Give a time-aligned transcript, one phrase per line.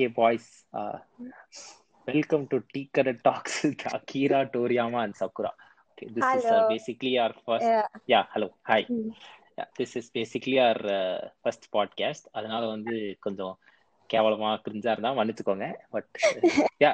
[0.00, 0.46] Okay boys
[2.08, 3.58] welcome to tea கடை talks
[3.90, 5.50] Akira Toriyama and Sakura
[5.90, 6.46] okay this is.
[6.70, 7.88] Basically our first Yeah.
[8.12, 8.86] Yeah hello hi.
[9.78, 10.80] This is basically our
[11.40, 13.54] first podcast அதனால வந்து கொஞ்சம்
[14.10, 16.10] கேவலமா கிரிஞ்சா இருந்தா மன்னிச்சுக்கோங்க but
[16.84, 16.92] yeah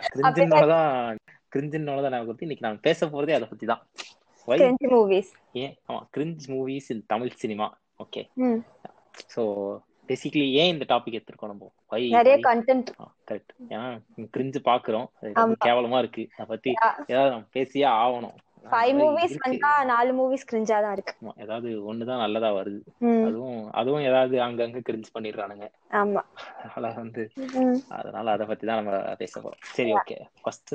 [1.53, 3.85] கிரிஞ்சினோட தான் நான் பத்தி இன்னைக்கு நான் பேச போறதே அதை பத்தி தான்?
[4.49, 5.29] French movies.
[5.63, 7.69] ஏன் ஆமா cringe movies in Tamil cinema
[8.01, 8.23] okay.
[9.35, 9.43] So
[10.09, 11.71] basically ஏன் இந்த டாபிக் எடுத்திருக்கோம் நம்ம?
[12.17, 12.37] நிறைய?
[12.49, 12.91] கண்டென்ட்
[13.29, 13.89] கரெக்ட் ஏன்னா
[14.37, 15.09] கிரிஞ்சு பாக்குறோம்.
[15.65, 16.25] கேவலமா இருக்கு.
[16.33, 16.73] அதை பத்தி
[17.07, 18.37] ஏதாவது பேசியே ஆகணும்.
[18.65, 19.35] Five movies.
[19.39, 21.15] வந்தா நாலு மூவிஸ் கிரிஞ்சா தான் இருக்கு.
[21.37, 22.81] ஏதாவது ஒண்ணுதான் நல்லதா வருது.
[23.27, 25.67] அதுவும் அதுவும் ஏதாவது அங்கங்க கிரிஞ்ச் பண்ணிடுறானுங்க.
[25.93, 26.23] ஆமா.
[26.63, 27.23] அதனால வந்து.
[27.99, 29.63] அதனால அதை பத்தி தான் நம்ம பேச போறோம்.
[29.77, 30.75] சரி ஓகே ஃபர்ஸ்ட்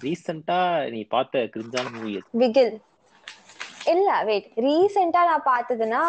[0.00, 0.58] ரீசெண்டா
[0.90, 2.72] நீ பார்த்த கிரிஞ்சான மூவி பிகில்
[3.80, 6.02] இல்ல வெயிட் ரீசெண்டா நான் பார்த்ததுன்னா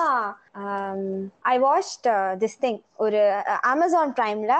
[1.43, 2.07] ஐ வாட்ச்ட்
[2.43, 3.19] திஸ் திங் ஒரு
[3.71, 4.55] அமேசான் பிரைம்ல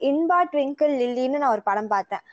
[0.00, 2.24] இன்பா ட்விங்கிள் லில்லின்னு நான் ஒரு படம் பார்த்தேன்.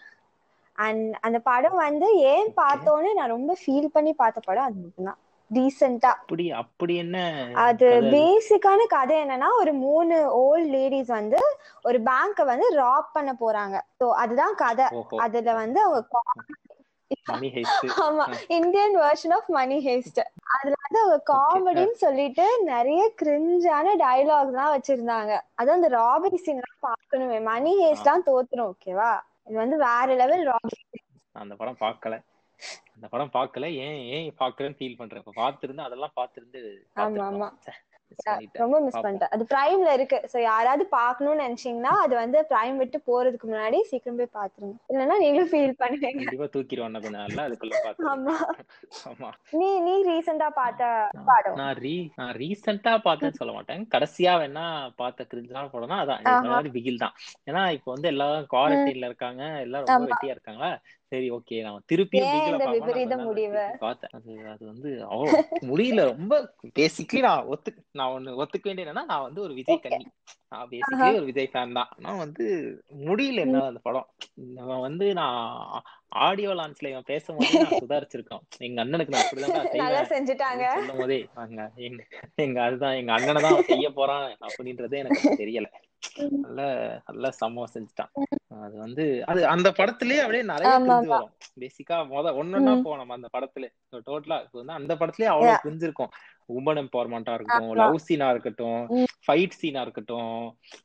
[0.78, 5.20] அண்ட் அந்த படம் வந்து ஏன் பார்த்தோன்னு நான் ரொம்ப ஃபீல் பண்ணி பார்த்த படம் அது மட்டும்தான்.
[5.52, 7.18] ரீசெண்டா அப்படி அப்படி என்ன
[7.66, 7.90] அது?
[8.14, 11.40] பேசிக்கான கதை என்னன்னா ஒரு மூணு ஓல்ட் லேடிஸ் வந்து
[11.84, 13.76] ஒரு பேங்க வந்து ராப் பண்ண போறாங்க.
[14.00, 14.88] சோ அதுதான் கதை.
[15.26, 16.02] அதுல வந்து அவங்க
[18.06, 18.26] ஆமா.
[18.56, 20.20] Indian version of Money Heist
[20.54, 25.32] அதுல வந்து அவங்க காமெடின்னு சொல்லிட்டு நிறைய கிரிஞ்சான டயலாக்ஸ் எல்லாம் வச்சிருந்தாங்க.
[25.56, 27.40] அது அந்த ராபரி சீன் எல்லாம் பார்க்கணுமே.
[27.44, 29.12] மணி ஹேஸ்ட் எல்லாம் தோத்துரும் ஓகேவா
[29.48, 30.80] இது வந்து வேற லெவல் ராபரி
[31.36, 32.16] அந்த படம் பார்க்கல.
[32.96, 33.66] அந்த படம் பார்க்கல.
[33.86, 35.24] ஏன் ஏன் பார்க்கலன்னு ஃபீல் பண்றேன்.
[35.24, 36.62] இப்ப பார்த்திருந்தா அதெல்லாம் பார்த்திருந்து
[36.98, 37.50] ஆமா, ஆமா.
[38.56, 38.98] ரொம்ப மிஸ்.
[38.98, 39.32] பண்ணிட்டேன்.
[39.32, 40.18] அது பிரைம்ல இருக்கு.
[40.32, 44.76] சோ யாராவது பார்க்கணும்னு நினைச்சீங்கன்னா அது வந்து பிரைம் விட்டு போறதுக்கு முன்னாடி சீக்கிரம் போய் பாத்துருங்க.
[44.92, 48.36] இல்லைன்னா நீங்களும் ஃபீல் பண்ணுவீங்க கண்டிப்பா தூக்கிடுவான் கொஞ்சம் நாள்ல அதுக்குள்ள பார்த்து ஆமா.
[49.12, 49.30] ஆமா.
[49.54, 50.90] நீ நீ ரீசெண்டா பார்த்த
[51.30, 51.58] படம்?
[51.58, 53.84] நான் ரீ நான் ரீசெண்டா பார்த்தேன்னு சொல்ல மாட்டேன்.
[53.94, 56.72] கடைசியா வேணா பார்த்த கிரிஞ்சான படம்னா அதான்.
[56.76, 57.16] பிகில் தான்.
[57.48, 59.44] ஏன்னா இப்போ வந்து எல்லாரும் குவாரண்டைன்ல இருக்காங்க.
[59.66, 60.10] எல்லாரும் ரொம்ப.
[60.12, 60.72] வெட்டியா இருக்காங்களா?
[61.12, 63.64] சரி ஓகே நான் பார்க்கணும் விபரீத நான் முடிவு?
[63.84, 64.14] பார்த்தேன்.
[64.18, 65.18] அது அது வந்து ஓ
[65.70, 66.04] முடியல.
[66.14, 66.36] ரொம்ப
[66.80, 70.06] பேசிக்கலி நான் ஒத்து நான் ஒண்ணு ஒத்துக்க வேண்டிய என்னன்னா நான் வந்து ஒரு விஜய் கன்னி.
[70.54, 71.92] நான் பேசிக்கலி ஒரு விஜய் ஃபேன் தான்.
[71.98, 72.46] ஆனா வந்து
[73.10, 74.08] முடியல என்ன அந்த படம்.
[74.64, 75.40] இவன் வந்து நான்
[76.26, 80.12] ஆடியோ லான்ச்ல இவன் பேசும்போது நான் சுதாரிச்சிருக்கான் எங்க அண்ணனுக்கு நான் செய்வேன்.
[80.14, 80.66] செஞ்சுட்டாங்க.
[80.78, 81.20] சொல்லும் போதே
[81.88, 82.02] எங்க
[82.46, 85.70] எங்க அதுதான் எங்க அண்ணனை தான் செய்ய போறான் அப்படின்றதே எனக்கு தெரியல.
[86.46, 86.62] நல்ல
[87.08, 88.12] நல்ல சம்பவம் செஞ்சுட்டான்.
[88.60, 92.84] அது வந்து அது அந்த படத்திலேயே அப்படியே நிறைய ஆமா, கிரிஞ்சு வரும் பேசிக்கா முத ஒன்னொன்னா ம்.
[92.84, 93.66] போவோம் நம்ம அந்த படத்துல
[94.08, 96.14] டோட்டலா இப்போ வந்து அந்த படத்துலயே அவ்வளவு இருக்கும்
[96.50, 97.72] உமன் எம்பவர்மெண்டா இருக்கட்டும்.
[97.80, 98.82] லவ் சீனா இருக்கட்டும்.
[99.24, 100.34] ஃபைட் சீனா இருக்கட்டும்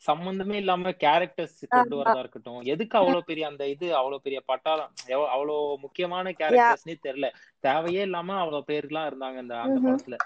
[0.07, 1.95] சம்பந்தமே இல்லாம கேரக்டர்ஸ் கொண்டு.
[2.01, 4.93] வரதா இருக்கட்டும் எதுக்கு அவ்வளவு பெரிய அந்த இது அவ்வளவு பெரிய பட்டாளம்
[5.29, 7.29] அவ்வளவு முக்கியமான கேரக்டர்ஸ்னே தெரியல
[7.65, 9.81] தேவையே இல்லாம அவ்வளவு பேர்லாம் இருந்தாங்க அந்த அந்த.
[9.87, 10.17] படத்துல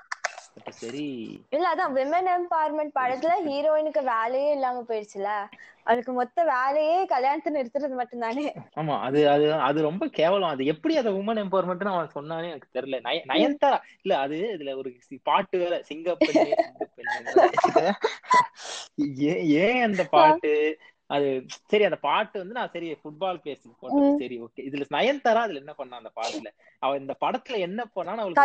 [0.76, 1.40] சரி.
[1.52, 5.48] இல்ல அதான் விமன் எம்பவர்மெண்ட் படத்துல ஹீரோயினுக்கு வேலையே இல்லாம போயிடுச்சுல
[5.86, 8.54] அவளுக்கு மொத்த வேலையே கல்யாணத்தை நிறுத்துறது மட்டும்தானே?
[8.74, 10.48] ஆமா அது அது அது ரொம்ப கேவலம்.
[10.48, 13.04] அது எப்படி அதை உமன் எம்பவர்மெண்ட் அவன் சொன்னானே எனக்கு தெரியல.
[13.04, 13.78] நய நயன்தாரா?
[14.02, 14.92] இல்ல அது இதுல ஒரு
[15.26, 15.82] பாட்டு வேற
[19.26, 20.78] ஏன் ஏன் அந்த பாட்டு?
[21.10, 21.26] அது
[21.70, 24.18] சரி அந்த பாட்டு வந்து நான் சரி ஃபுட்பால் பேசி போட்டது ம்.
[24.20, 26.50] சரி ஓகே இதுல நயன்தாரா அதுல என்ன பண்ணா அந்த பாட்டுல?
[26.82, 28.44] அவ இந்த படத்துல என்ன பண்ணான்னு அவளுக்கு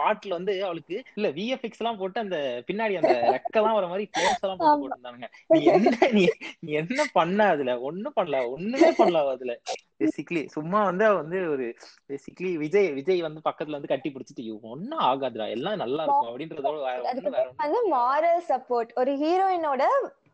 [0.00, 4.60] பாட்டுல வந்து அவளுக்கு இல்ல விஎஃப்எக்ஸ் எல்லாம் போட்டு அந்த பின்னாடி அந்த ரெக்கெல்லாம் வர மாதிரி பிளேஸ் எல்லாம்
[4.60, 4.80] போட்டு.
[4.82, 5.28] போட்டிருந்தானுங்க.
[5.50, 6.24] நீ என்ன நீ
[6.62, 7.74] நீ என்ன பண்ண அதுல?
[7.88, 9.54] ஒண்ணும் பண்ணல ஒண்ணுமே பண்ணல அதுல.
[10.00, 11.64] பேசிக்கலி சும்மா வந்து அவ வந்து ஒரு
[12.10, 16.30] பேசிக்கலி விஜய் விஜய் வந்து பக்கத்துல வந்து கட்டி பிடிச்சிட்டு ஒன்னும் ஆகாதுடா எல்லாம் நல்லா இருக்கும்.
[16.30, 19.82] அப்படின்றதோட வேற மாரல் சப்போர்ட் ஒரு ஹீரோயினோட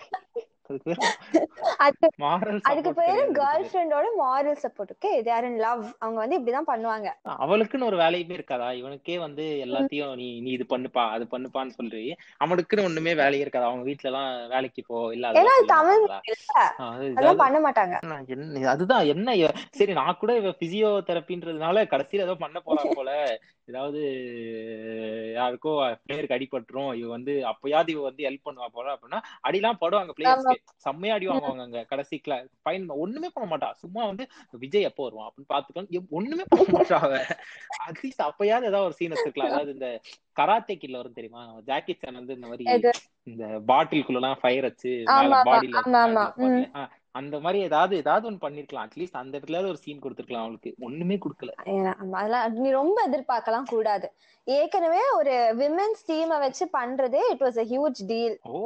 [2.68, 7.08] அதுக்கு பேரு கேர்ள் ஃப்ரெண்டோட moral support okay there in love அவங்க வந்து இப்படிதான் பண்ணுவாங்க.
[7.44, 8.68] அவளுக்குன்னு ஒரு வேலையுமே இருக்காதா?
[8.80, 12.02] இவனுக்கே வந்து எல்லாத்தையும் நீ நீ இது பண்ணுப்பா அது பண்ணுப்பான்னு சொல்லி
[12.40, 13.70] அவனுக்குன்னு ஒண்ணுமே வேலையே இருக்காதா?
[13.70, 15.26] அவங்க வீட்ல எல்லாம் வேலைக்கு போ இல்ல
[16.86, 17.94] அதெல்லாம் பண்ண மாட்டாங்க.
[18.66, 19.34] அதுதான் என்ன
[19.72, 23.10] சரி நான் கூட இவ பிசியோ தெரப்பின்றதுனால கடைசியில ஏதோ பண்ண போறா போல.
[23.68, 24.00] ஏதாவது
[25.36, 25.70] யாருக்கோ
[26.02, 29.18] பிளேயருக்கு அடிபட்டுரும் இவ வந்து அப்பயாவது இவ வந்து ஹெல்ப் பண்ணுவா போல அப்படின்னா
[29.48, 33.70] அடிலாம் படுவாங்க பிளேயர்ஸ்க்கு செம்மையா அடி வாங்குவாங்க அங்க கடைசிக்குல ஃபைன் ஒண்ணுமே பண்ண மாட்டா.
[33.82, 34.26] சும்மா வந்து
[34.60, 37.18] விஜய் எப்போ வருவான் அப்படின்னு பாத்துக்கலாம் ஒண்ணுமே பண்ண மாட்டா அவ.
[37.88, 39.88] அட்லீஸ்ட் அப்பயாவது ஏதாவது ஒரு சீன் எடுத்துக்கலாம் அதாவது இந்த
[40.36, 41.42] கராத்தே கில்ல வரும் தெரியுமா?
[41.68, 42.64] ஜாக்கி சான் வந்து இந்த மாதிரி?
[43.26, 44.90] இந்த பாட்டிலுக்குள்ள எல்லாம் ஃபயர் வச்சு
[45.48, 45.78] பாடியில.
[47.18, 48.86] அந்த மாதிரி ஏதாவது ஏதாவது ஒண்ணு பண்ணிருக்கலாம்.
[48.86, 50.70] அட்லீஸ்ட் அந்த இடத்துல ஒரு சீன் கொடுத்துருக்கலாம் அவளுக்கு.
[50.88, 51.52] ஒண்ணுமே கொடுக்கல.
[52.12, 54.08] அதெல்லாம் நீ ரொம்ப எதிர்பார்க்கலாம் கூடாது.
[54.44, 58.60] ஏற்கனவே ஒரு விமென்ஸ் டீமை வச்சு பண்றதே it was a huge deal oh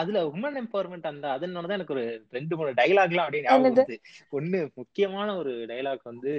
[0.00, 4.00] அதுல உமன் எம்பவர்மெண்ட் அந்த அதனாலதான் எனக்கு ஒரு ரெண்டு மூணு டைலாக் எல்லாம் அப்படியே ஞாபகம்
[4.38, 6.34] ஒண்ணு முக்கியமான ஒரு டைலாக் வந்து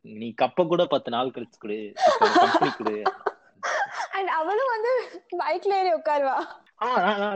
[0.00, 1.78] நீ கப்ப கூட பத்து நாள் கழிச்சு கொடு.
[2.78, 2.96] கொடு.
[4.16, 4.92] அண்ட் அவளும் வந்து
[5.40, 6.36] பைக்ல ஏறி உட்காருவா.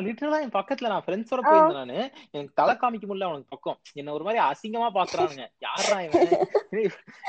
[0.05, 1.97] லிட்டரலா என் பக்கத்துல நான் ஃப்ரெண்ட்ஸோட போயிருந்தேன் நானு.
[2.33, 3.79] எனக்கு தலை காமிக்க முடியல அவனுக்கு பக்கம்.
[3.95, 5.45] என்ன ஒரு மாதிரி அசிங்கமா பாக்குறானுங்க.
[5.67, 6.33] யாரா இவன்?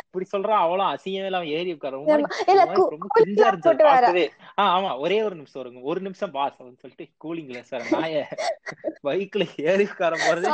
[0.02, 1.94] இப்படி சொல்றான் அவளும் அசிங்கமே இல்லாம ஏறி உட்கார.
[1.98, 2.30] ரொம்ப ஆமா.
[2.86, 4.26] ஒரு கிரிஞ்சா இருந்துச்சு
[4.68, 7.86] ஆமா ஒரே ஒரு நிமிஷம் வருங்க ஒரு நிமிஷம் பாஸ் அப்படின்னு சொல்லிட்டு கூலிங்ல சார்.
[7.96, 8.24] நாய
[9.04, 10.48] பைக்ல ஏறி உட்கார போறது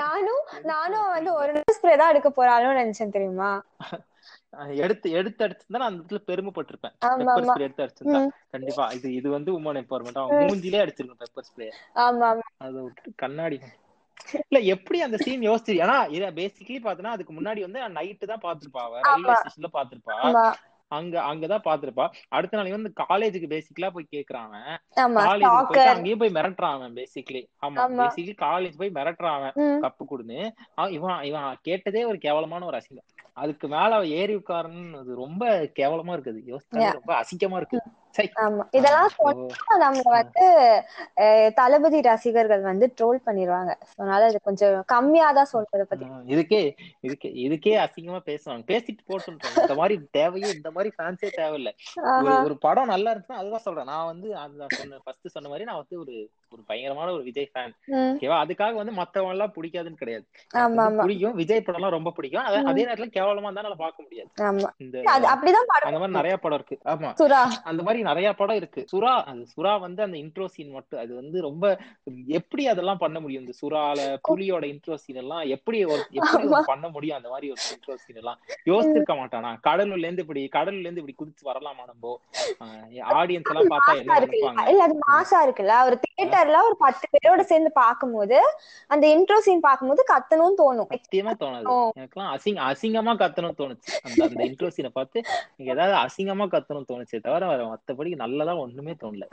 [0.00, 3.50] நானும் நானும் வந்து ஒரு ஸ்ப்ரே தான் எடுக்க போறாளும் நினைச்சேன் தெரியுமா?
[4.80, 6.94] எடுத்து எடுத்து அடிச்சிருந்தா நான் அந்த இடத்துல பெருமைப்பட்டிருப்பேன்.
[7.20, 8.20] பெப்பர் ஸ்ப்ரே எடுத்து அடிச்சிருந்தா.
[8.54, 11.68] கண்டிப்பா இது இது வந்து உமன் எம்பவர்மெண்ட் அவன் மூஞ்சிலே அடிச்சிருக்கணும் பெப்பர் ஸ்ப்ரே
[12.60, 13.58] அதை விட்டு கண்ணாடி.
[14.44, 15.96] இல்ல எப்படி அந்த சீன் யோசிச்சு ஏன்னா
[16.38, 20.16] பேசிக்கலி பாத்தனா அதுக்கு முன்னாடி வந்து நைட்டு தான் பாத்திருப்பா ரயில்வே ஸ்டேஷன்ல பாத்திருப்பா
[20.90, 24.54] அங்க அங்கதான் பாத்திருப்பா அடுத்த நாள் வந்து காலேஜுக்கு பேசிக்கலா போய் கேக்குறான்
[24.96, 26.66] ஆமா காலேஜ் டாக்கர் அங்கேயும் போய் மிரட்டுறான்
[26.98, 27.76] பேசிக்கலி ஆமா.
[28.00, 29.46] பேசிக்கலி காலேஜ் போய் மிரட்டுறான்
[29.84, 30.40] கப்பு கொடுன்னு.
[30.96, 33.08] இவன் இவன் கேட்டதே ஒரு கேவலமான ஒரு அசிங்கம்.
[33.34, 35.42] அதுக்கு மேல ஏறி உட்காரன்னு அது ரொம்ப
[35.78, 36.40] கேவலமா இருக்குது.
[36.46, 36.68] யோசிச்சாலே.
[36.98, 37.90] ரொம்ப அசிங்கமா இருக்கு சை.
[38.36, 38.64] ஆமா.
[38.78, 39.36] இதெல்லாம் சொன்னா
[39.82, 40.44] நம்மள வந்து
[41.58, 46.04] தளபதி ரசிகர்கள் வந்து ட்ரோல் பண்ணிடுவாங்க அதனால இது கொஞ்சம் கம்மியா தான் சொல்றத பத்தி.
[46.32, 46.60] இதுக்கே
[47.06, 48.62] இதுக்கே இதுக்கே அசிங்கமா பேசுவாங்க.
[48.70, 51.70] பேசிட்டு போட்டுன்றாங்க இந்த மாதிரி தேவையே இந்த மாதிரி ஃபேன்ஸே தேவையில்ல.
[52.40, 53.90] ஒரு படம் நல்லா இருந்துச்சுன்னா அதுதான் சொல்றேன்.
[53.92, 56.14] நான் வந்து அதுதான் சொன்ன ஃபர்ஸ்ட் சொன்ன மாதிரி நான் வந்து ஒரு
[56.52, 57.72] ஒரு பயங்கரமான ஒரு விஜய் ஃபேன்.
[57.92, 58.44] ஓகேவா?
[58.44, 60.26] அதுக்காக வந்து மத்தவங்க எல்லாம் பிடிக்காதுன்னு கிடையாது.
[61.02, 61.34] பிடிக்கும்.
[61.34, 62.42] விஜய் படம் எல்லாம் ரொம்ப பிடிக்கும்.
[62.42, 64.28] அத- நேரத்துல கேவலமா இருந்தா என்னால பார்க்க முடியாது.
[65.82, 66.90] அந்த மாதிரி நிறைய படம் இருக்கு.
[66.90, 67.12] ஆமா.
[67.64, 68.84] அந்த மாதிரி நிறைய படம் இருக்கு.
[68.96, 71.00] சுறா அது சுறா வந்து அந்த இன்ட்ரோ சீன் மட்டும்.
[71.00, 71.78] அது வந்து ரொம்ப
[72.26, 73.46] எப்படி அதெல்லாம் பண்ண முடியும்?
[73.46, 78.16] இந்த சுறால புலியோட இன்ட்ரோ சீன் எல்லாம் எப்படி எப்படி பண்ண முடியும் அந்த மாதிரி ஒரு இன்ட்ரோ சீன்
[78.16, 78.38] எல்லாம்?
[78.66, 79.56] யோசிச்சிருக்க மாட்டானா?
[79.60, 82.20] கடலுள்ள இருந்து இப்படி கடல்ல இருந்து இப்படி குதிச்சு வரலாமா நம்ம?
[82.90, 84.14] ஆடியன்ஸ் எல்லாம் பார்த்தா என்ன
[84.68, 85.84] இல்ல அது மாசா இருக்குல்ல.
[85.84, 86.00] ஒரு
[86.40, 88.36] தியேட்டர்ல ஒரு பத்து பேரோட சேர்ந்து பார்க்கும்போது
[88.92, 90.88] அந்த இன்ட்ரோ சீன் பார்க்கும்போது கத்தணும்னு தோணும்.
[90.94, 91.66] சத்தியமா தோணாது.
[92.00, 93.90] எனக்குலாம் அசிங்க அசிங்கமா கத்தணும்னு தோணுச்சு.
[94.06, 98.94] அந்த அந்த இன்ட்ரோ சீனை பார்த்து எனக்கு ஏதாவது அசிங்கமா கத்தணும்னு தோணுச்சே தவிர வேற மத்தபடி நல்லதா ஒண்ணுமே
[99.02, 99.26] தோணல.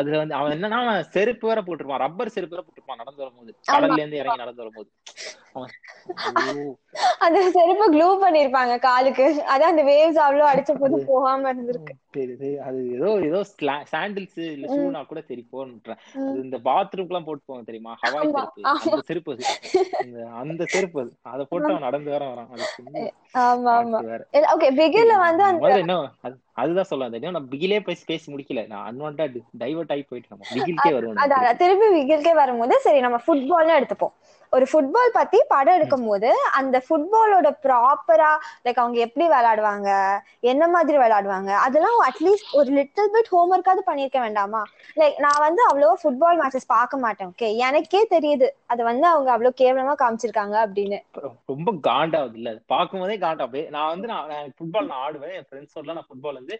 [0.00, 2.04] அதுல வந்து அவன் என்னன்னா அவன் செருப்பு வேற போட்டிருப்பான்.
[2.06, 3.52] ரப்பர் செருப்பு வேற போட்டிருப்பான் நடந்து வரும்போது.
[3.72, 4.90] கடல்ல இருந்து இறங்கி நடந்து வரும்போது.
[7.24, 9.26] அந்த செருப்பு க்ளூ பண்ணிருப்பாங்க காலுக்கு.
[9.52, 11.94] அதான் அந்த வேவ்ஸ் அவ்வளவு அடிச்ச போது போகாம இருந்திருக்கு.
[12.68, 13.40] அது ஏதோ ஏதோ
[13.92, 16.00] சாண்டில்ஸ் இல்ல ஷூனா கூட சரி போன்றேன்
[16.34, 17.98] இந்த பாத்ரூம்க்கு எல்லாம் போட்டு போவாங்க தெரியுமா?
[18.06, 18.62] ஹவாய் செருப்பு.
[18.62, 19.36] அந்த செருப்பு.
[19.98, 21.00] அது அந்த செருப்பு.
[21.00, 23.10] அது அதை போட்டு அவன் நடந்து வேற வரான்.
[23.34, 23.98] ஆமா ஆமா.
[23.98, 28.02] பாட்டு வேற ஓகே பிகில்ல வந்து அந்த முதல்ல என்ன அது- அதுதான் சொல்ல தெரியும் நான் பிகிலே பேசி
[28.06, 28.62] பேசி முடிக்கல.
[28.68, 29.26] நான் அன்வான்டா
[29.60, 31.60] டைவர்ட் ஆகி போயிட்டு நம்ம பிகில்கே வருவோம் அதான் அதான்.
[31.60, 34.14] திருப்பி விகில்கே வரும்போது சரி நம்ம ஃபுட்பால்னு எடுத்துப்போம்.
[34.52, 36.28] ஒரு ஃபுட்பால் பத்தி படம் எடுக்கும் போது
[36.58, 38.30] அந்த ஃபுட்பாலோட ப்ராப்பரா
[38.64, 39.90] லைக் அவங்க எப்படி விளையாடுவாங்க
[40.44, 44.62] என்ன மாதிரி விளையாடுவாங்க அதெல்லாம் அட்லீஸ்ட் ஒரு லிட்டில் பிட் ஹோம்ஒர்க்காவது பண்ணிருக்க வேண்டாமா?
[44.96, 49.60] லைக் நான் வந்து அவ்வளவா ஃபுட்பால் மேட்சஸ் பார்க்க மாட்டேன் ஓகே எனக்கே தெரியுது அது வந்து அவங்க அவ்வளவு
[49.60, 50.98] கேவலமா காமிச்சிருக்காங்க அப்படின்னு.
[51.52, 55.34] ரொம்ப காண்டாவது இல்ல பார்க்கும் போதே காண்டா அப்படியே நான் வந்து நான் ஃபுட்பால் நான் ஆடுவேன்.
[55.38, 56.56] என் ஃப்ரெண்ட்ஸோட நான் ஃபுட்பால் வந்து.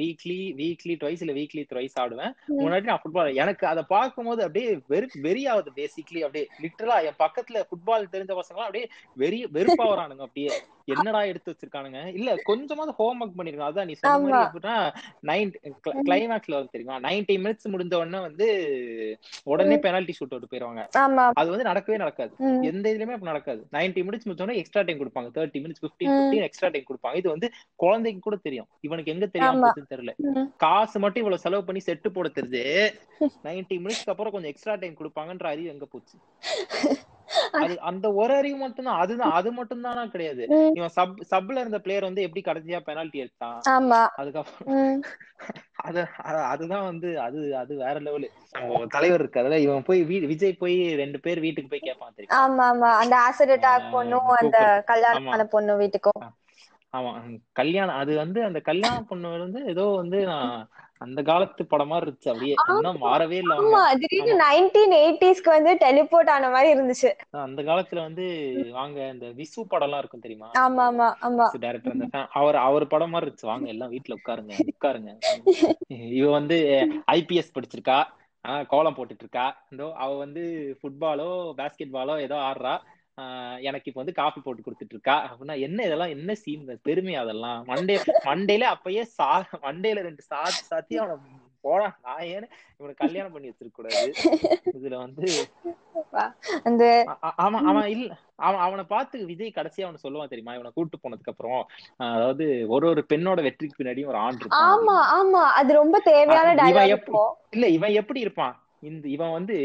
[0.00, 2.32] வீக்லி வீக்லி ட்வைஸ் இல்ல வீக்லி த்ரைஸ் ஆடுவேன்.
[2.62, 7.64] முன்னாடி நான் ஃபுட்பால் எனக்கு அதை பார்க்கும்போது அப்படியே வெறு வெறி ஆகுது பேசிக்லி அப்படியே லிட்டரலா என் பக்கத்துல
[7.70, 8.88] ஃபுட்பால் தெரிஞ்ச பசங்க அப்படியே
[9.22, 10.50] வெறி வெறுப்பா வரானுங்க அப்படியே.
[10.88, 12.00] என்னடா எடுத்து வச்சிருக்கானுங்க?
[12.16, 14.38] இல்ல கொஞ்சமாவது ஹோம் ஒர்க் பண்ணிருக்கோம் அதான் நீ சொன்ன மாதிரி.
[14.46, 14.74] எப்படின்னா
[15.24, 15.50] நைன்
[16.04, 16.96] கிளைமேக்ஸ்ல வரும் தெரியுமா?
[17.06, 18.46] நைன்டி மினிட்ஸ் முடிஞ்ச உடனே வந்து
[19.46, 20.82] உடனே பெனால்டி ஷூட் அவுட் போயிருவாங்க.
[21.40, 22.32] அது வந்து நடக்கவே நடக்காது.
[22.70, 23.62] எந்த இதுலயுமே அப்ப நடக்காது.
[23.72, 25.30] நைன்டி மினிட்ஸ் முடிச்சோன்னா எக்ஸ்ட்ரா டைம் கொடுப்பாங்க.
[25.36, 26.14] Thirty minutes fifteen.
[26.18, 27.16] Fifteen extra time கொடுப்பாங்க.
[27.16, 28.68] இது வந்து குழந்தைக்கு கூட தெரியும்.
[28.80, 29.60] இவனுக்கு எங்க தெரியாம
[29.92, 30.14] தெரியல.
[30.64, 32.64] காசு மட்டும் இவ்வளவு செலவு பண்ணி செட்டு போட தெரிஞ்சு
[33.46, 36.16] நைன்டி மினிட்ஸ்க்கு அப்புறம் கொஞ்சம் எக்ஸ்ட்ரா டைம் கொடுப்பாங்கன்ற அறிவு எங்க போச்சு?
[37.60, 39.00] அது அந்த ஒரு அறிவு மட்டும்தான்.
[39.02, 39.34] அதுதான்.
[39.38, 40.44] அது மட்டும் தானா கிடையாது.
[40.76, 43.58] இவன் சப் சப்ல இருந்த பிளேயர் வந்து எப்படி கடைசியா பெனால்டி எடுத்தான்?
[43.72, 44.00] ஆமா.
[44.18, 45.02] அதுக்கப்புறம்.
[45.86, 46.00] அது
[46.50, 48.28] அதுதான் வந்து அது அது வேற லெவலு
[48.94, 52.36] தலைவர் இருக்காருல்ல இவன் போய் விஜய் போய் ரெண்டு பேர் வீட்டுக்கு போய் கேட்பான் தெரியும்?
[52.38, 54.84] ஆமா ஆமா அந்த ஆசிட் அட்டாக் பொண்ணும் அந்த சூப்பர்.
[54.90, 56.22] கல்யாணமான பொண்ணு வீட்டுக்கும்.
[56.94, 57.10] ஆமா.
[57.58, 60.52] கல்யாணம் அது வந்து அந்த கல்யாண பொண்ணு வந்து ஏதோ வந்து நான்
[61.00, 62.28] அந்த காலத்து படமா இருந்துச்சு.
[62.28, 63.80] அப்படியே இன்னும் மாறவே இல்ல ஆமா.
[63.94, 67.10] திடீர்னு நைன்டீன் எயிட்டிஸ்க்கு வந்து டெலிபோர்ட் ஆன மாதிரி இருந்துச்சு.
[67.40, 68.26] அந்த காலத்துல வந்து
[68.72, 70.48] வாங்க இந்த விசு படம் எல்லாம் இருக்கும் தெரியுமா?
[70.62, 71.46] ஆமா ஆமா ஆமா.
[71.58, 73.46] டைரக்டர் அந்த அவர் அவர் படம் மாதிரி இருந்துச்சு.
[73.46, 75.12] வாங்க எல்லாம் வீட்டுல உட்காருங்க உட்காருங்க.
[76.12, 76.58] இவ வந்து
[77.12, 77.98] ஐபிஎஸ் படிச்சிருக்கா.
[78.44, 79.46] ஆஹ் கோலம் போட்டுட்டு இருக்கா.
[79.70, 80.42] இதோ அவ வந்து
[80.80, 82.74] ஃபுட்பாலோ பாஸ்கெட் பாலோ ஏதோ ஆடுறா.
[83.66, 87.60] எனக்கு இப்ப வந்து காஃபி போட்டு கொடுத்துட்டு இருக்கா அப்படின்னா என்ன இதெல்லாம் என்ன சீன் பெருமை அதெல்லாம்.
[87.68, 87.96] மண்டே
[88.26, 89.28] மண்டேல அப்பயே சா
[89.64, 91.16] மண்டேல ரெண்டு சாத்தி சாத்தி அவனை
[91.64, 92.48] போடா நான் ஏன்னு
[92.80, 94.10] இவனை கல்யாணம் பண்ணி வச்சிருக்க கூடாது
[94.74, 95.28] இதுல வந்து
[96.64, 96.84] அந்த
[97.22, 100.54] அ- அவன் அவன் இல்ல அவன் அவனை பார்த்து விஜய் கடைசியா அவனை சொல்லுவான் தெரியுமா?
[100.54, 101.60] இவனை கூட்டு போனதுக்கு அப்புறம்
[102.08, 106.54] அதாவது ஒரு ஒரு பெண்ணோட வெற்றிக்கு பின்னாடியும் ஒரு ஆண் ஆமா ஆமா அது ரொம்ப தேவையான
[107.54, 108.54] இல்ல இவன் எப்படி இருப்பான்?
[108.88, 109.56] இந்த இவன் வந்து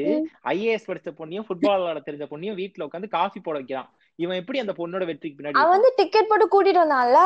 [0.53, 3.89] ஐஏஎஸ் படிச்ச பொண்ணையும் ஃபுட்பால் விளையாட தெரிஞ்ச பொண்ணையும் வீட்டுல உட்காந்து காஃபி போட வைக்கிறான்.
[4.19, 7.19] இவன் எப்படி அந்த பொண்ணோட வெற்றிக்கு பின்னாடி அவன் வந்து டிக்கெட் போட்டு கூட்டிட்டு வந்தான்ல?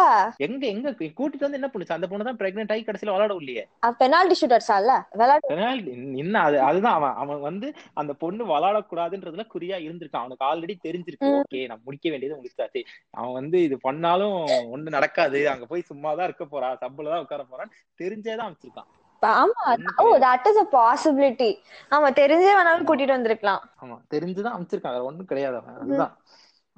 [0.48, 0.92] எங்க எங்க?
[1.20, 1.96] கூட்டிட்டு வந்து என்ன பண்ணுச்சு?
[1.98, 3.64] அந்த பொண்ணு தான் பிரெக்னென்ட் ஆகி கடைசியில விளையாட இல்லையே
[4.02, 5.92] பெனால்டி ஷூட்டர்ஸால விளையாட பெனால்டி
[6.24, 6.98] என்ன அது அதுதான்.
[7.00, 7.68] அவன் அவன் வந்து
[8.02, 10.24] அந்த பொண்ணு விளாடக்கூடாதுன்றதுல குறியா இருந்திருக்கான்.
[10.26, 11.32] அவனுக்கு ஆல்ரெடி தெரிஞ்சிருக்கு.
[11.40, 12.84] ஓகே நான் முடிக்க வேண்டியது முடிச்சாச்சு
[13.20, 14.38] அவன் வந்து இது பண்ணாலும்
[14.76, 15.42] ஒண்ணு நடக்காது.
[15.54, 16.72] அங்க போய் சும்மாதான் இருக்க போறா.
[16.84, 18.92] சம்பளம் தான் உட்கார போறான்னு தெரிஞ்சேதான் அமைச்சிருக்கான்
[19.36, 19.62] ஆமா
[20.02, 21.48] oh that is a possibility
[21.92, 23.62] ஆமா தெரிஞ்சே வேணாலும் கூட்டிட்டு வந்திருக்கலாம்.
[23.82, 25.74] ஆமா தெரிஞ்சுதான் அமைச்சிருக்கான் வேற ஒண்ணும் கிடையாது அவன்.
[25.78, 26.12] அதுதான்.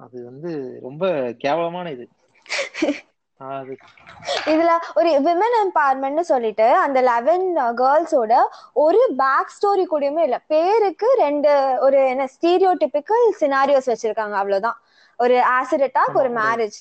[0.00, 0.48] அது வந்து
[0.86, 1.02] ரொம்ப
[1.42, 2.04] கேவலமான இது.
[4.52, 7.44] இதுல ஒரு விமன் எம்பவர்மெண்ட்னு சொல்லிட்டு அந்த லெவன்
[7.78, 8.32] கேர்ள்ஸோட
[8.76, 10.36] ஒரு பேக் ஸ்டோரி கூடயுமே இல்ல.
[10.46, 11.48] பேருக்கு ரெண்டு
[11.86, 14.34] ஒரு என்ன ஸ்டீரியோ டிபிக்கல் சினாரியோஸ் வச்சிருக்காங்க.
[14.40, 14.76] அவ்வளவுதான்.
[15.18, 16.74] ஒரு ஆசிட் அட்டாக் ஒரு மேரேஜ்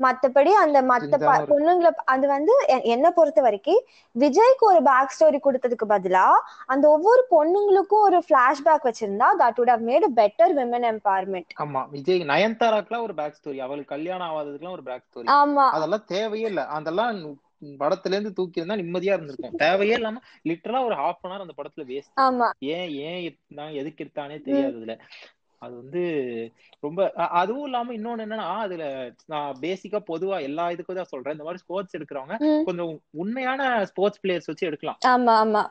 [0.00, 1.18] மத்தபடி அந்த மத்த
[1.50, 2.54] பொண்ணுங்களை அது வந்து
[2.94, 3.80] என்ன பொறுத்த வரைக்கும்
[4.16, 6.24] விஜய்க்கு ஒரு பேக் ஸ்டோரி கொடுத்ததுக்கு பதிலா
[6.68, 12.28] அந்த ஒவ்வொரு பொண்ணுங்களுக்கும் ஒரு பிளாஷ்பேக் வச்சிருந்தா that would have made better women empowerment ஆமா விஜய்
[12.30, 15.66] நயன்தாராக்குலாம் ஒரு பேக் ஸ்டோரி அவளுக்கு கல்யாணம் ஆகாததுக்குலாம் ஒரு பேக் ஸ்டோரி ஆமா.
[15.76, 16.62] அதெல்லாம் தேவையே இல்ல.
[16.76, 17.18] அதெல்லாம்
[17.80, 19.54] படத்துல இருந்து தூக்கி இருந்தா நிம்மதியா இருந்திருக்கும்.
[19.62, 22.48] தேவையே இல்லாம லிட்டரலா ஒரு ஹாஃப் அன் ஹவர் அந்த படத்துல வேஸ்ட் ஆமா.
[22.74, 24.96] ஏன் ஏன் இருந்தாங்க எதுக்கு இருந்தானே தெரியாது இதுல
[25.62, 26.02] அது வந்து
[26.82, 27.00] ரொம்ப
[27.40, 28.84] அதுவும் இல்லாம இன்னொன்னு என்னன்னா அதுல
[29.32, 31.36] நான் பேசிக்கா பொதுவா எல்லா இதுக்கும் தான் சொல்றேன்.
[31.36, 32.36] இந்த மாதிரி ஸ்போர்ட்ஸ் எடுக்கிறவங்க
[32.68, 33.60] கொஞ்சம் உண்மையான
[33.90, 35.00] ஸ்போர்ட்ஸ் பிளேயர்ஸ் வச்சு எடுக்கலாம்.
[35.12, 35.62] ஆமா ஆமா.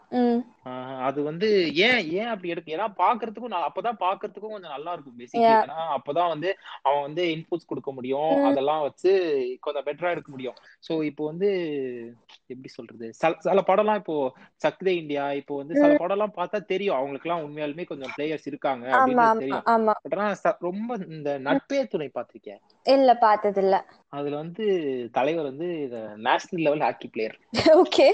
[1.07, 1.47] அது வந்து
[1.87, 6.49] ஏன் ஏன் அப்படி எடுக்க ஏன்னா பாக்குறதுக்கும் அப்பதான் பாக்குறதுக்கும் கொஞ்சம் நல்லா இருக்கும் பேசிக்கலி ஏன்னா அப்பதான் வந்து
[6.87, 8.13] அவன் வந்து இன்புட்ஸ் கொடுக்க முடியும்.
[8.49, 9.11] அதெல்லாம் வச்சு
[9.65, 10.57] கொஞ்சம் பெட்டரா எடுக்க முடியும்.
[10.87, 11.49] சோ இப்போ வந்து
[12.53, 13.07] எப்படி சொல்றது?
[13.45, 14.15] சில படம்லாம் இப்போ
[14.65, 16.97] சக்தே இந்தியா இப்போ வந்து சில படம் எல்லாம் பார்த்தா தெரியும்.
[16.97, 19.65] அவங்களுக்கு எல்லாம் உண்மையாலுமே கொஞ்சம் பிளேயர்ஸ் இருக்காங்க அப்படின்னு தெரியும்.
[20.03, 22.59] பட் ஆனா ரொம்ப இந்த நட்பே துணை பாத்திருக்கேன்.
[22.85, 23.75] இல்ல பார்த்தது இல்ல
[24.17, 24.65] அதுல வந்து
[25.17, 25.67] தலைவர் வந்து
[26.27, 27.37] national level hockey player
[27.81, 28.07] okay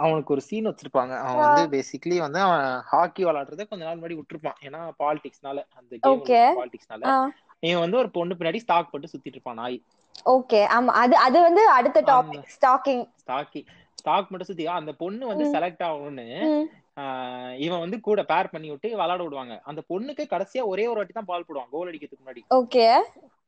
[0.00, 1.14] அவனுக்கு ஒரு சீன் வச்சிருப்பாங்க.
[1.24, 4.58] அவன் வந்து பேசிக்கலி வந்து அவன் ஹாக்கி விளையாடுறத கொஞ்ச நாள் முன்னாடி விட்டுருப்பான்.
[4.66, 5.92] ஏன்னா பாலிடிக்ஸ்னால அந்த
[6.28, 7.02] கேம் பாலிடிக்ஸ்னால
[7.68, 9.78] இவன் வந்து ஒரு பொண்ணு பின்னாடி ஸ்டாக் போட்டு சுத்திட்டு இருப்பான் நாய்.
[10.34, 10.92] ஓகே ஆமா.
[11.02, 13.68] அது அது வந்து அடுத்த டாபிக் ஸ்டாக்கிங் ஸ்டாக்கிங்
[13.98, 16.26] ஸ்டாக் மட்டும் சுத்தி அந்த பொண்ணு வந்து செலக்ட் ஆகணும்னு
[17.66, 19.54] இவன் வந்து கூட பேர் பண்ணி விட்டு விளையாட விடுவாங்க.
[19.70, 21.70] அந்த பொண்ணுக்கு கடைசியா ஒரே ஒரு வாட்டி தான் பால் போடுவான்.
[21.74, 22.42] கோல் அடிக்கிறதுக்கு முன்னாடி.
[22.58, 22.86] ஓகே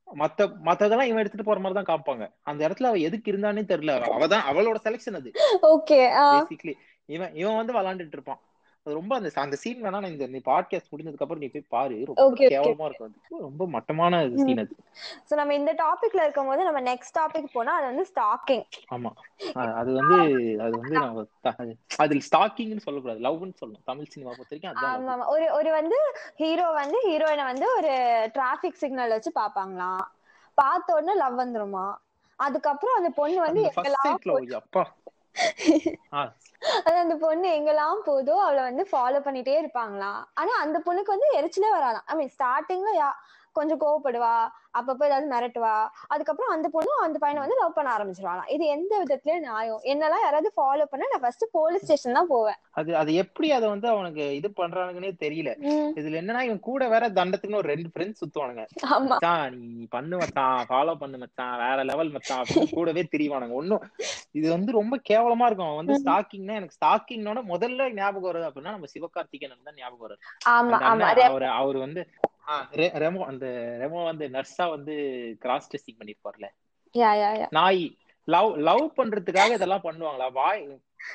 [0.08, 3.94] மத்த மத்ததெல்லாம் இவன் எடுத்துட்டு போற மாதிரி தான் காப்பாங்க அந்த இடத்துல அவ எதுக்கு இருந்தானே தெரியல.
[4.16, 5.30] அவதான் அவளோட செலக்ஷன் அது.
[5.74, 5.98] ஓகே
[6.32, 6.74] பேசிக்கலி
[7.16, 8.40] இவன் இவன் வந்து விளாண்டுட்டு இருப்பான்.
[8.86, 11.96] அது ரொம்ப அந்த அந்த சீன் வேணா இந்த நீ பாட்காஸ்ட் முடிஞ்சதுக்கு அப்புறம் நீ போய் பாரு.
[12.04, 13.40] ரொம்ப கேவலமா இருக்கும் அது.
[13.40, 14.74] ரொம்ப மட்டமான சீன் அது.
[15.28, 18.64] சோ நம்ம இந்த டாபிக்ல இருக்கும்போது நம்ம நெக்ஸ்ட் டாபிக் போனா அது வந்து ஸ்டாக்கிங்
[18.94, 19.10] ஆமா.
[19.80, 20.18] அது வந்து
[20.62, 21.24] அது வந்து நம்ம
[21.96, 23.20] அது ஸ்டாக்கிங்னு சொல்லக்கூடாது.
[23.20, 23.84] லவ்னு சொல்லணும்.
[23.84, 25.98] தமிழ் சினிமா பொறுத்த வரைக்கும் அதுதான் ஒரு ஒரு வந்து
[26.36, 27.92] ஹீரோ வந்து ஹீரோயினை வந்து ஒரு
[28.32, 30.04] டிராபிக் சிக்னல் வச்சு பாப்பாங்களாம்
[30.58, 31.86] பார்த்த உடனே லவ் வந்துருமா?
[32.38, 34.20] அதுக்கப்புறம் அந்த பொண்ணு வந்து எங்கெல்லாம்
[36.86, 41.70] அது அந்த பொண்ணு எங்கெல்லாம் போதோ அவளை வந்து ஃபாலோ பண்ணிட்டே இருப்பாங்களாம் ஆனா அந்த பொண்ணுக்கு வந்து எரிச்சலே
[41.74, 42.06] வராதாம்.
[42.06, 43.10] ஐ மீன் ஸ்டார்டிங்ல யா
[43.58, 44.36] கொஞ்சம் கோவப்படுவா
[44.78, 45.74] அப்பப்ப ஏதாவது மிரட்டுவா.
[46.12, 48.48] அதுக்கப்புறம் அந்த பொண்ணு அந்த பையனை வந்து லவ் பண்ண ஆரம்பிச்சிருவாளாம்.
[48.54, 49.80] இது எந்த விதத்துலயும் நியாயம்?
[49.92, 52.58] என்னெல்லாம் யாராவது ஃபாலோ பண்ண நான் ஃபர்ஸ்ட் போலீஸ் ஸ்டேஷன் தான் போவேன்.
[52.80, 55.52] அது அது எப்படி அதை வந்து அவனுக்கு இது பண்றானுங்கன்னே தெரியல.
[56.00, 58.64] இதுல என்னன்னா இவன் கூட வேற தண்டத்துக்குன்னு ஒரு ரெண்டு ஃப்ரெண்ட்ஸ் சுத்துவானுங்க.
[59.12, 63.86] மச்சான் நீ பண்ணு மச்சான் ஃபாலோ பண்ணு மச்சான் வேற லெவல் மச்சான் அப்படின்னு கூடவே தெரியவானுங்க ஒன்னும்
[64.40, 65.70] இது வந்து ரொம்ப கேவலமா இருக்கும்.
[65.70, 70.24] அவன் வந்து ஸ்டாக்கிங்னா எனக்கு ஸ்டாக்கிங்னோட முதல்ல ஞாபகம் வருது அப்படின்னா நம்ம சிவகார்த்திகேயன் தான் ஞாபகம் வருது
[71.30, 72.02] அவர் அவர் வந்து
[73.04, 73.46] ரெமோ அந்த
[73.82, 74.94] ரெமோ வந்து நர்ஸா வந்து
[75.40, 76.48] கிராஸ் டெஸ்டிங் பண்ணிருப்பார்ல.
[77.50, 77.84] நாய்
[78.28, 80.32] லவ் லவ் பண்றதுக்காக இதெல்லாம் பண்ணுவாங்களா?
[80.32, 80.62] வாய்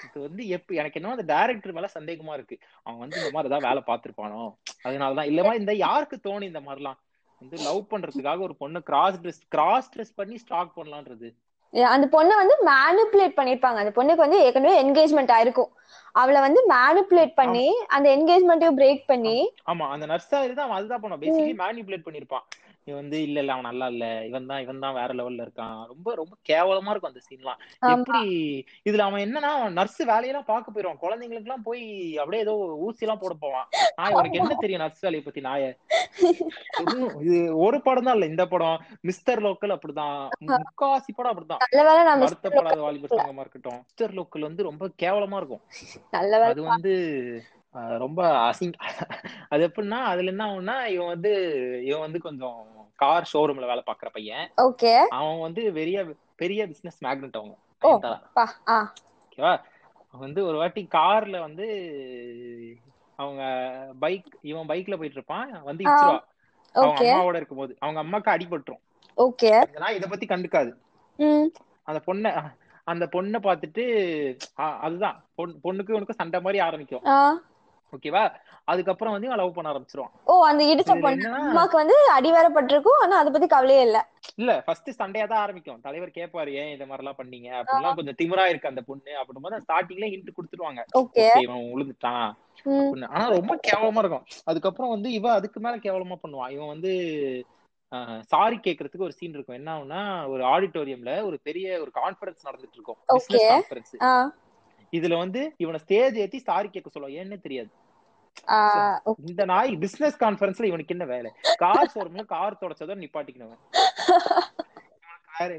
[0.05, 2.55] இது வந்து எப்ப எனக்கு என்ன அந்த டைரக்டர் மேல சந்தேகமா இருக்கு.
[2.83, 4.43] அவன் வந்து இந்த மாதிரி ஏதாவது வேலை பார்த்திருப்பானோ?
[4.83, 6.99] அதனாலதான் இல்லமா இந்த யாருக்கு தோணி இந்த மாதிரிலாம்?
[7.41, 11.29] வந்து லவ் பண்றதுக்காக ஒரு பொண்ணு கிராஸ் ட்ரெஸ் கிராஸ் ட்ரெஸ் பண்ணி ஸ்டாக் பண்ணலான்றது
[11.73, 15.71] அந்த பொண்ணை வந்து மேனிப்புலேட் பண்ணிருப்பாங்க அந்த பொண்ணுக்கு வந்து ஏற்கனவே என்கேஜ்மெண்ட் ஆயிருக்கும்.
[16.11, 19.89] அவளை வந்து மேனிப்புலேட் பண்ணி அந்த என்கேஜ்மெண்ட்டையும் பிரேக் பண்ணி ஆமா.
[19.89, 21.23] அந்த நர்ஸா இதுதான் அதுதான் பண்ணுவான்.
[21.23, 22.45] பேசிக்கலி மேனிப்புலேட் பண்ணிருப்பான்.
[22.87, 24.05] இவன் வந்து இல்ல இல்ல அவன் நல்லா இல்ல.
[24.29, 25.77] இவன் தான் இவன் தான் வேற லெவல்ல இருக்கான்.
[25.91, 27.59] ரொம்ப ரொம்ப கேவலமா இருக்கும் அந்த சீன்லாம்
[27.93, 28.21] எப்படி
[28.89, 31.01] இதுல அவன் என்னன்னா அவன் நர்ஸ் வேலையெல்லாம் பாக்க போயிருவான்.
[31.03, 31.83] குழந்தைங்களுக்கு எல்லாம் போய்
[32.21, 32.55] அப்படியே ஏதோ
[32.87, 33.67] ஊசி எல்லாம் போட போவான்.
[33.99, 35.43] நாய் உனக்கு என்ன தெரியும் நர்ஸ் வேலையை பத்தி?
[35.49, 35.69] நாய?
[37.23, 38.31] இது ஒரு படம் தான் இல்ல.
[38.33, 38.77] இந்த படம்
[39.09, 40.17] மிஸ்டர் லோக்கல் அப்படிதான்.
[40.49, 41.63] முக்காசி படம் அப்படிதான்.
[42.25, 43.79] வருத்தப்படாத வாலிபர் சங்கமா இருக்கட்டும்.
[43.85, 45.63] மிஸ்டர் லோக்கல் வந்து ரொம்ப கேவலமா இருக்கும்.
[46.51, 46.93] அது வந்து
[47.99, 48.73] ரொம்ப அசிங்
[49.49, 51.31] அது எப்படின்னா அதுல என்ன ஆகும்னா இவன் வந்து
[51.83, 52.57] இவன் வந்து கொஞ்சம்
[52.95, 54.47] கார் ஷோரூம்ல வேலை பாக்குற பையன்.
[54.61, 54.93] ஓகே.
[55.11, 55.97] அவன் வந்து பெரிய
[56.35, 57.55] பெரிய பிசினஸ் மேக்னெட் அவங்க
[59.27, 59.53] ஓகேவா?
[60.13, 61.67] வந்து ஒரு வாட்டி கார்ல வந்து
[63.19, 63.41] அவங்க
[63.99, 66.19] பைக் இவன் பைக்ல போயிட்டு இருப்பான் வந்து இச்சிருவா
[66.75, 67.73] அவங்க அம்மாவோட இருக்கும்போது.
[67.79, 68.81] அவங்க அம்மாக்கு அடிபட்டுரும்.
[69.17, 69.51] ஓகே.
[69.97, 70.71] இத பத்தி கண்டுக்காது.
[71.89, 72.25] அந்த பொண்ண
[72.87, 73.83] அந்த பொண்ணை பாத்துட்டு
[74.79, 75.17] அதுதான்.
[75.37, 77.05] பொண்ணுக்கு உனக்கு சண்டை மாதிரி ஆரம்பிக்கும்.
[77.95, 78.23] ஓகேவா
[78.71, 80.13] அதுக்கப்புறம் வந்து இவன் லவ் பண்ண ஆரம்பிச்சிருவான்.
[80.31, 83.99] ஓ அந்த இடிச்ச அம்மாக்கு வந்து அடி வேற பட்டிருக்கும் ஆனா அதை பத்தி கவலையே இல்ல.
[84.41, 85.81] இல்ல ஃபர்ஸ்ட் சண்டையா தான் ஆரம்பிக்கும்.
[85.87, 89.11] தலைவர் கேட்பாரு ஏன் இந்த மாதிரி எல்லாம் பண்ணீங்க அப்படிலாம் கொஞ்சம் திமிரா இருக்கு அந்த பொண்ணு.
[89.19, 90.83] அப்படின்னும் போது ஸ்டார்டிங்ல இன்ட்டு கொடுத்துருவாங்க.
[91.01, 92.29] ஓகே இவன் உழுந்துட்டான்.
[92.57, 94.27] அப்படின்னு ஆனா ரொம்ப கேவலமா இருக்கும்.
[94.51, 96.93] அதுக்கப்புறம் வந்து இவ அதுக்கு மேல கேவலமா பண்ணுவான் இவன் வந்து
[98.31, 99.57] சாரி கேக்குறதுக்கு ஒரு சீன் இருக்கும்.
[99.59, 100.01] என்ன ஆகும்னா
[100.33, 102.99] ஒரு ஆடிட்டோரியம்ல ஒரு பெரிய ஒரு கான்ஃபரன்ஸ் நடந்துட்டு இருக்கும்.
[103.51, 103.95] கான்ஃபரன்ஸ்
[104.93, 107.69] இதுல வந்து இவனை ஸ்டேஜ் ஏத்தி சாரி கேட்க சொல்லுவான் ஏன்னு தெரியாது.
[109.31, 111.31] இந்த நாய் பிசினஸ் கான்ஃபரன்ஸ்ல இவனுக்கு என்ன வேலை?
[111.63, 113.59] கார் ஷோரூம்ல கார் தொடச்சதோ நிப்பாட்டிக்கணும்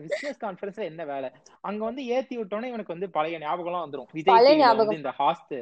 [0.08, 1.28] பிசினஸ் கான்ஃபரன்ஸ்ல என்ன வேலை?
[1.68, 4.10] அங்க வந்து ஏத்தி விட்டோன்னே இவனுக்கு வந்து பழைய ஞாபகம்லாம் வந்துரும்.
[4.18, 4.98] விஜய் ஞாபகம்.
[4.98, 5.54] இந்த ஹாஸ்ட்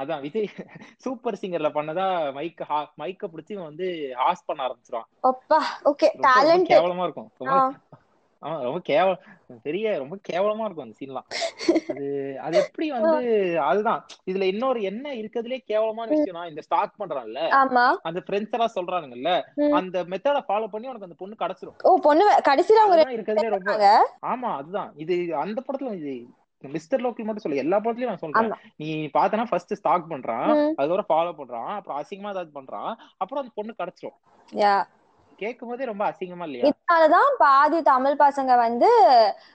[0.00, 0.48] அதான் விஜய்
[1.04, 2.66] சூப்பர் சிங்கர்ல பண்ணதா மைக்க
[3.02, 3.86] மைக்க பிடிச்சி இவன் வந்து
[4.22, 5.08] ஹாஸ் பண்ண ஆரம்பிச்சிருவான்.
[6.72, 7.28] கேவலமா இருக்கும்.
[8.42, 9.22] ஆமா ரொம்ப கேவலம்
[9.62, 11.28] பெரிய ரொம்ப கேவலமா இருக்கும் அந்த சீன்லாம்
[11.92, 12.06] அது
[12.46, 13.20] அது எப்படி வந்து
[13.68, 14.00] அதுதான்.
[14.30, 17.42] இதுல இன்னொரு என்ன இருக்கிறதுலே கேவலமான விஷயம்னா இந்த ஸ்டாக் பண்றான்ல
[18.02, 19.32] அந்த ஃப்ரெண்ட்ஸ் எல்லாம் சொல்றானுங்கல்ல.
[19.78, 21.78] அந்த மெத்தட ஃபாலோ பண்ணி உனக்கு அந்த பொண்ணு கிடைச்சிரும்.
[21.84, 23.72] ஓ பொண்ணு கடைசியில அவங்க இருக்கிறதுலே ரொம்ப
[24.32, 24.90] ஆமா அதுதான்.
[25.04, 25.14] இது
[25.44, 26.14] அந்த படத்துல இது
[26.64, 28.52] மிஸ்டர் லோக்கல் மட்டும் சொல்ல எல்லா படத்துலயும் நான் சொல்றேன்.
[28.76, 30.46] நீ பார்த்தனா ஃபர்ஸ்ட் ஸ்டாக் பண்றான்.
[30.78, 34.16] அதுக்கப்புறம் ஃபாலோ பண்றான் அப்புறம் அசிங்கமா ஏதாவது பண்றான் அப்புறம் அந்த பொண்ணு கிடைச்சிரும்.
[35.38, 36.66] கேட்கும் போதே ரொம்ப அசிங்கமா இல்லையா?
[36.68, 38.88] இதனாலதான் பாதி தமிழ் பசங்க வந்து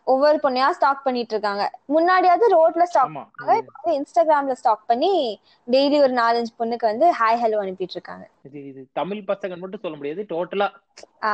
[0.07, 5.11] ஒவ்வொரு பொண்ணையா ஸ்டாக் பண்ணிட்டு இருக்காங்க முன்னாடியாவது ரோட்ல ஸ்டாக் வந்து இன்ஸ்டாகிராம்ல ஸ்டாக் பண்ணி
[5.67, 9.97] டெய்லி ஒரு நாலஞ்சு பொண்ணுக்கு வந்து ஹாய் ஹலோ அனுப்பிட்டு இருக்காங்க இது இது தமிழ் பசங்க மட்டும் சொல்ல
[9.97, 10.69] முடியாது டோட்டலா.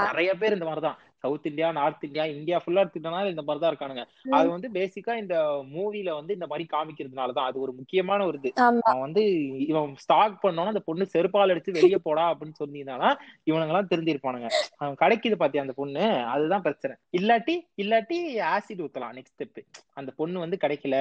[0.08, 0.98] நிறைய பேர் இந்த மாதிரிதான்.
[1.28, 4.04] South India north India India ஃபுல்லா எடுத்துக்கிட்டனால இந்த மாதிரி தான் இருக்கானுங்க.
[4.32, 5.36] அது வந்து பேசிக்கா இந்த
[5.76, 8.52] மூவில வந்து இந்த மாதிரி காமிக்கிறதுனாலதான் அது ஒரு முக்கியமான ஒரு இது.
[8.82, 9.24] அவன் வந்து
[9.68, 13.10] இவன் ஸ்டாக் பண்ணோன்னா அந்த பொண்ணு செருப்பால் அடிச்சு வெளியே போடா அப்படின்னு சொன்னீங்கன்னா
[13.48, 14.50] இவனுங்க எல்லாம் தெரிஞ்சிருப்பானுங்க.
[14.78, 16.06] அவன் கிடைக்குது பாத்தியா அந்த பொண்ணு?
[16.26, 16.96] அதுதான் பிரச்சனை.
[17.18, 18.20] இல்லாட்டி இல்லாட்டி
[18.54, 19.62] ஆசிட் ஊத்தலாம் நெக்ஸ்ட் ஸ்டெப்
[19.94, 20.98] அந்த பொண்ணு வந்து கிடைக்கல.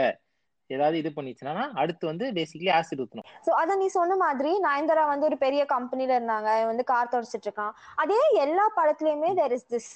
[0.75, 3.29] ஏதாவது இது பண்ணிச்சுன்னா அடுத்து வந்து பேசிக்கலி ஆசிட் ஊத்தணும்.
[3.47, 6.51] சோ அத நீ சொன்ன மாதிரி நயன்தாரா வந்து ஒரு பெரிய கம்பெனில இருந்தாங்க.
[6.71, 7.77] வந்து கார் தொடச்சிட்டு இருக்கான்.
[8.05, 9.95] அதே எல்லா படத்துலயுமே தெர் இஸ் திஸ்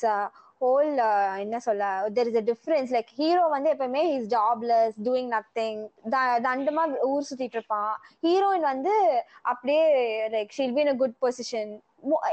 [0.63, 0.91] ஹோல்
[1.43, 1.85] என்ன சொல்ல
[2.17, 5.81] there is a difference like hero வந்து எப்பவுமே இஸ் ஜாப்லெஸ் டூயிங் நத்திங்
[6.47, 7.95] தண்டமா ஊர் சுத்திட்டு இருப்பான்.
[8.27, 8.95] ஹீரோயின் வந்து
[9.53, 9.85] அப்படியே
[10.35, 11.73] like she'll be in good position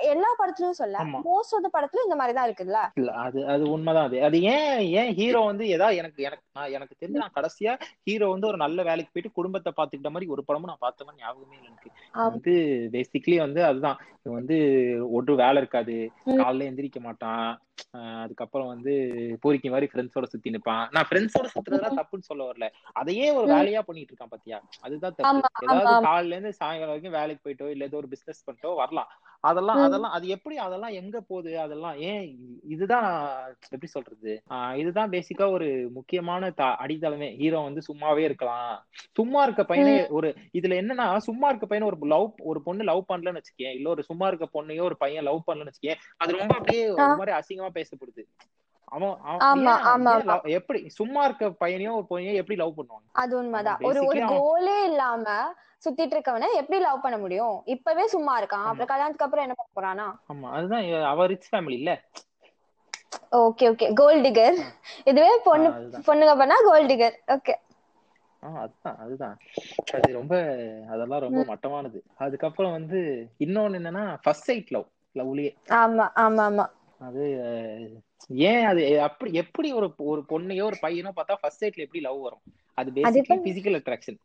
[0.10, 0.98] எல்லா படத்துலயும் சொல்ல.
[1.26, 4.66] மோஸ்ட் ஆஃப் த படத்துல இந்த மாதிரி தான் இருக்குல்ல இல்ல அது அது உண்மைதான் அது அது ஏன்
[4.96, 7.74] ஏன் ஹீரோ வந்து ஏதாவது எனக்கு எனக்கு நான் எனக்கு தெரிஞ்சு நான் கடைசியா
[8.08, 11.58] ஹீரோ வந்து ஒரு நல்ல வேலைக்கு போயிட்டு குடும்பத்தை பாத்துக்கிட்ட மாதிரி ஒரு படமும் நான் பார்த்த மாதிரி ஞாபகமே
[11.58, 11.90] இல்லை எனக்கு.
[12.30, 12.54] வந்து
[12.94, 14.00] பேசிக்கலி வந்து அதுதான்
[14.32, 14.58] வந்து
[15.18, 15.98] ஒரு வேலை இருக்காது.
[16.40, 17.48] காலைல எந்திரிக்க மாட்டான்
[18.22, 18.94] அதுக்கப்புறம் வந்து
[19.42, 20.84] பூரிக்கு மாதிரி ஃப்ரெண்ட்ஸோட சுத்தி நிப்பான்.
[20.92, 21.66] நான் ஃப்ரெண்ட்ஸோட சுத்துறதெல்லாம்
[22.02, 22.68] தப்புன்னு சொல்ல வரல.
[22.94, 23.48] அதையே ஒரு.
[23.54, 24.58] வேலையா பண்ணிட்டு இருக்கான் பாத்தியா?
[24.82, 25.42] அதுதான் தப்பு.
[25.68, 26.06] ஏதாவது.
[26.08, 29.10] காலையில இருந்து சாயங்காலம் வரைக்கும் வேலைக்கு போயிட்டோ இல்ல ஏதோ ஒரு பிசினஸ் பண்ணிட்டோ வரலாம்.
[29.44, 29.80] அதெல்லாம்.
[29.84, 31.52] அதெல்லாம் அது எப்படி அதெல்லாம் எங்க போகுது?
[31.60, 32.24] அதெல்லாம் ஏன்
[32.68, 33.08] இதுதான்
[33.68, 34.32] எப்படி சொல்றது?
[34.76, 36.44] இதுதான் பேசிக்கா ஒரு முக்கியமான
[36.78, 37.30] அடித்தளமே.
[37.42, 38.74] ஹீரோ வந்து சும்மாவே இருக்கலாம்.
[39.12, 43.42] சும்மா இருக்க பையனே ஒரு இதுல என்னன்னா சும்மா இருக்க பையனை ஒரு லவ் ஒரு பொண்ணு லவ் பண்ணலன்னு
[43.42, 43.76] வச்சுக்கேன்.
[43.78, 46.02] இல்ல ஒரு சும்மா இருக்க பொண்ணையோ ஒரு பையன் லவ் பண்ணலன்னு வச்சுக்கேன்.
[46.18, 48.24] அது ரொம்ப அப்படியே ஒரு மாதிரி அசிங்கமா பேசப்படுது.
[48.92, 53.10] ஏன் love- எப்படி சும்மா இருக்க பையனையோ ஒரு பொண்ணையோ எப்படி லவ் பண்ணுவாங்க?
[53.12, 53.78] அது உண்மைதான்.
[53.82, 55.54] ஒரு ஒரு கோலே இல்லாம
[55.86, 57.62] சுத்திட்டு இருக்கவன எப்படி லவ் பண்ண முடியும்?
[57.66, 58.64] இப்பவே சும்மா இருக்கான்.
[58.64, 60.32] அப்புறம் கல்யாணத்துக்கு அப்புறம் என்ன பண்ண போறானா?
[60.34, 60.52] ஆமா.
[60.52, 62.02] அதுதான் அவ ரிச் ஃபேமிலி இல்ல.
[63.32, 64.56] ஓகே ஓகே கோல்ட் டிகர்
[65.06, 65.70] இதுவே பொண்ணு
[66.08, 67.54] பொண்ணுங்க பண்ணா கோல்ட் டிகர் ஓகே
[68.40, 69.38] அதுதான் அதுதான்.
[69.94, 70.36] அது ரொம்ப
[70.90, 72.00] அதெல்லாம் ரொம்ப மட்டமானது.
[72.18, 76.66] அதுக்கப்புறம் வந்து இன்னொன்னு என்னன்னா ஃபர்ஸ்ட் சைட் லவ் லவ்லயே ஆமா ஆமா ஆமா.
[77.00, 77.24] அது
[78.46, 82.44] ஏன் அது அப்படி எப்படி ஒரு ஒரு பொண்ணையோ ஒரு பையனோ பார்த்தா ஃபர்ஸ்ட் சைட்ல எப்படி லவ் வரும்?
[82.78, 83.38] அது பேசிக்கலி?
[83.48, 84.20] பிசிக்கல் அட்ராக்ஷன்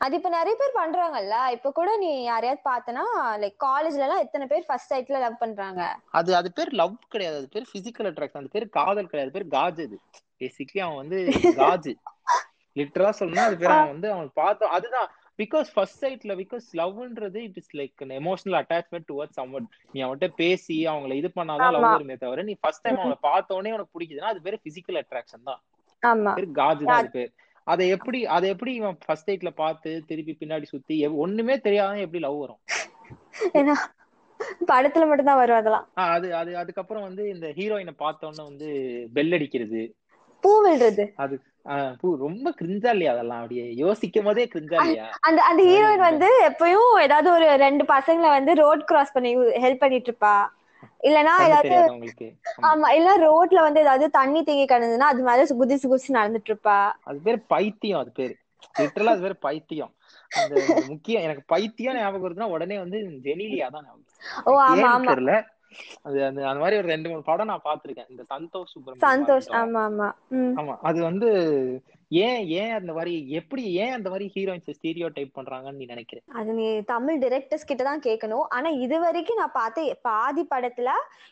[0.00, 1.36] அது இப்ப நிறைய பேர் பண்றாங்கல்ல?
[1.54, 3.04] இப்ப கூட நீ யாரையாவது பார்த்தனா
[3.42, 5.80] லைக் காலேஜ்ல எல்லாம் எத்தனை பேர் ஃபர்ஸ்ட் சைட்ல லவ் பண்றாங்க?
[6.12, 7.36] அது அது பேர் லவ் கிடையாது.
[7.36, 9.28] அது பேர் பிசிக்கல் அட்ராக்ஷன் அது பேர் காதல் கிடையாது.
[9.28, 9.96] அது பேர் காஜ் அது.
[10.40, 11.18] பேசிக்கலி அவன் வந்து
[11.58, 11.90] காஜ்.
[12.76, 15.08] லிட்டரலா சொல்லணும்னா அது பேர் அவன் வந்து அவன் பார்த்தோம் அதுதான்.
[15.42, 20.76] பிகாஸ் ஃபர்ஸ்ட் சைட்ல because லவ்ன்றது it is like emotional attachment towards someone நீ அவன்கிட்ட பேசி
[20.92, 21.86] அவங்கள இது பண்ணாதான் லவ்.
[21.90, 23.18] வருமே தவிர நீ ஃபர்ஸ்ட் டைம் அவங்கள
[23.52, 25.60] உடனே உனக்கு பிடிக்குதுன்னா அது பேர் பிசிக்கல் அட்ராக்ஷன் தான்.
[26.36, 27.32] பேர் காஜ் தான் அது பேர்.
[27.66, 32.38] அதை எப்படி அதை எப்படி இவன் ஃபர்ஸ்ட் சைட்ல பார்த்து திருப்பி பின்னாடி சுத்தி ஒண்ணுமே தெரியாத எப்படி லவ்
[32.42, 32.60] வரும்?
[34.70, 35.84] படத்துல மட்டும் தான் வரும் அதெல்லாம்.
[36.14, 38.68] அது அது அதுக்கப்புறம் வந்து இந்த ஹீரோயினை பார்த்த உடனே வந்து
[39.16, 39.82] பெல் அடிக்கிறது.
[40.42, 41.34] பூ விழுறது அது
[42.00, 43.42] பூ ரொம்ப கிரிஞ்சா இல்லையா அதெல்லாம்.
[43.42, 48.52] அப்படியே யோசிக்கும் போதே கிரிஞ்சா இல்லையா அந்த அந்த ஹீரோயின் வந்து எப்பயும் ஏதாவது ஒரு ரெண்டு பசங்களை வந்து
[48.62, 49.30] ரோட் கிராஸ் பண்ணி
[49.64, 50.36] ஹெல்ப் பண்ணிட்டு இருப்பா.
[51.00, 51.70] இல்லனா ஏதாவது
[52.66, 52.88] ஆமா.
[52.98, 56.78] இல்ல ரோட்ல வந்து ஏதாவது தண்ணி தேங்கி கிடந்ததுன்னா அது மேல குதிச்சு குதிச்சு நடந்துட்டு இருப்பா.
[57.08, 58.34] அது பேர் பைத்தியம் அது பேரு.
[58.78, 59.92] லிட்டரலா அது பேர் பைத்தியம்.
[60.32, 60.54] அந்த
[60.88, 64.08] முக்கியம் எனக்கு பைத்தியம் ஞாபகம் வருதுன்னா உடனே வந்து ஜெனிலியா தான் ஞாபகம்
[64.46, 65.14] ஓ ஆமா ஆமா.
[66.02, 68.10] அது அந்த அந்த மாதிரி ஒரு ரெண்டு மூணு படம் நான் பார்த்திருக்கேன்.
[68.10, 69.48] இந்த சந்தோஷ் சுப்ரமணியம் சந்தோஷ்.
[69.52, 70.08] ஆமா ஆமா.
[70.60, 70.76] ஆமா.
[70.82, 71.30] அது வந்து
[72.10, 76.52] ஏன் ஏன் அந்த மாதிரி எப்படி ஏன் அந்த மாதிரி ஹீரோயின்ஸ் ஸ்டீரியோ டைப் பண்றாங்கன்னு நீ நினைக்கிறேன் அது
[76.52, 78.44] நீ தமிழ் டிரெக்டர்ஸ் கிட்ட தான் கேட்கணும்.
[78.48, 80.90] ஆனா இது வரைக்கும் நான் பார்த்த பாதி படத்துல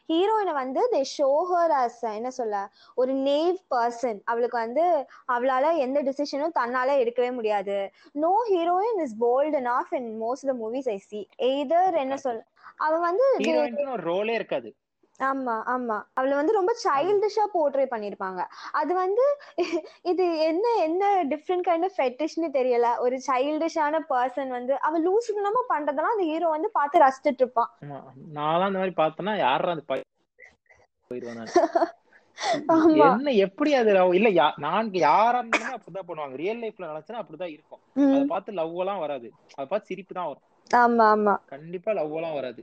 [0.09, 6.57] ஹீரோயினை வந்து தே ஷோஹர் அஸ் என்ன சொல்ல ஒரு நேவ் பர்சன் அவளுக்கு வந்து அவளால எந்த டிசிஷனும்
[6.59, 7.93] தன்னால எடுக்கவே முடியாது.
[8.13, 9.59] No heroine is bold
[9.93, 11.23] in most of the movies I see.
[11.39, 12.41] Either என்ன சொல்
[12.87, 13.25] அவ வந்து
[14.09, 14.71] ரோலே இருக்காது.
[15.21, 15.97] ஆமா ஆமா.
[16.19, 18.41] அவள வந்து ரொம்ப சைல்டிஷா போர்ட்ரே பண்ணிருப்பாங்க.
[18.81, 19.25] அது வந்து
[20.03, 22.87] இது என்ன என்ன டிஃப்ரெண்ட் கைண்ட் ஆஃப் ஃபெட்டிஷ்னு தெரியல.
[22.99, 27.71] ஒரு சைல்டிஷான பர்சன் வந்து அவ லூசுத்தனமா பண்றதெல்லாம் அந்த ஹீரோ வந்து பார்த்து ரசிச்சிட்டு இருப்பான்.
[28.39, 30.03] நான் அந்த மாதிரி பார்த்தேன்னா யாரா அந்த
[33.07, 33.93] என்ன எப்படி அது?
[34.19, 34.29] இல்ல
[34.65, 36.37] நான் யாரா இருந்தாலுமே அப்படிதான் பண்ணுவாங்க.
[36.43, 37.83] ரியல் லைஃப்ல நினைச்சா அப்படிதான் இருக்கும்.
[38.15, 39.29] அதை பார்த்து லவ் எல்லாம் வராது.
[39.57, 40.47] அதை பார்த்து சிரிப்பு தான் வரும்.
[40.81, 41.35] ஆமா ஆமா.
[41.53, 42.61] கண்டிப்பா லவ் எல்லாம் வராது.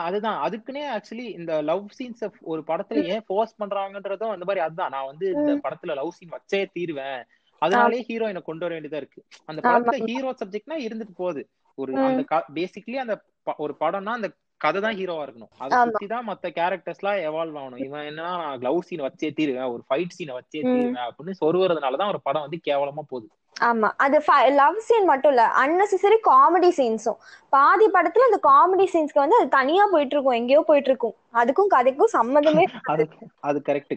[0.00, 0.38] அதுதான்.
[0.46, 4.92] அதுக்குன்னே ஆக்சுவலி இந்த லவ் சீன்ஸ் ஒரு படத்துல ஏன் ஃபோர்ஸ் பண்றாங்கன்றதும் அந்த மாதிரி அதுதான்.
[4.94, 7.22] நான் வந்து இந்த படத்துல லவ் சீன் வச்சே தீருவேன்.
[7.62, 9.20] அதனாலே ஹீரோயினை கொண்டு வர வேண்டியதா இருக்கு.
[9.48, 11.42] அந்த படத்துல ஹீரோ சப்ஜெக்ட்னா இருந்துட்டு போகுது.
[11.78, 12.22] ஒரு அந்த
[12.56, 13.14] பேசிக்கலி அந்த
[13.58, 14.28] ஒரு படம்னா அந்த
[14.60, 15.52] கதை தான் ஹீரோவா இருக்கணும்.
[15.56, 15.70] அதை.
[15.84, 17.82] சுத்தி தான் மத்த கேரக்டர்ஸ் எல்லாம் எவால்வ் ஆகணும்.
[17.86, 19.70] இவன் என்னன்னா நான் லவ் சீன் வச்சே தீருவேன்.
[19.74, 23.28] ஒரு ஃபைட் சீனை வச்சே தீருவேன் அப்படின்னு சொருவுறதுனாலதான் ஒரு படம் வந்து கேவலமா போகுது.
[23.56, 23.88] ஆமா.
[24.04, 24.18] அது
[24.58, 27.18] லவ் சீன் மட்டும் இல்ல அன்னெசரி காமெடி சீன்ஸும்
[27.52, 32.12] பாதி படத்துல அந்த காமெடி சீன்ஸ்க்கு வந்து அது தனியா போயிட்டு இருக்கும் எங்கேயோ போயிட்டு இருக்கும் அதுக்கும் கதைக்கும்
[32.14, 33.04] சம்மந்தமே அது
[33.48, 33.94] அது கரெக்ட்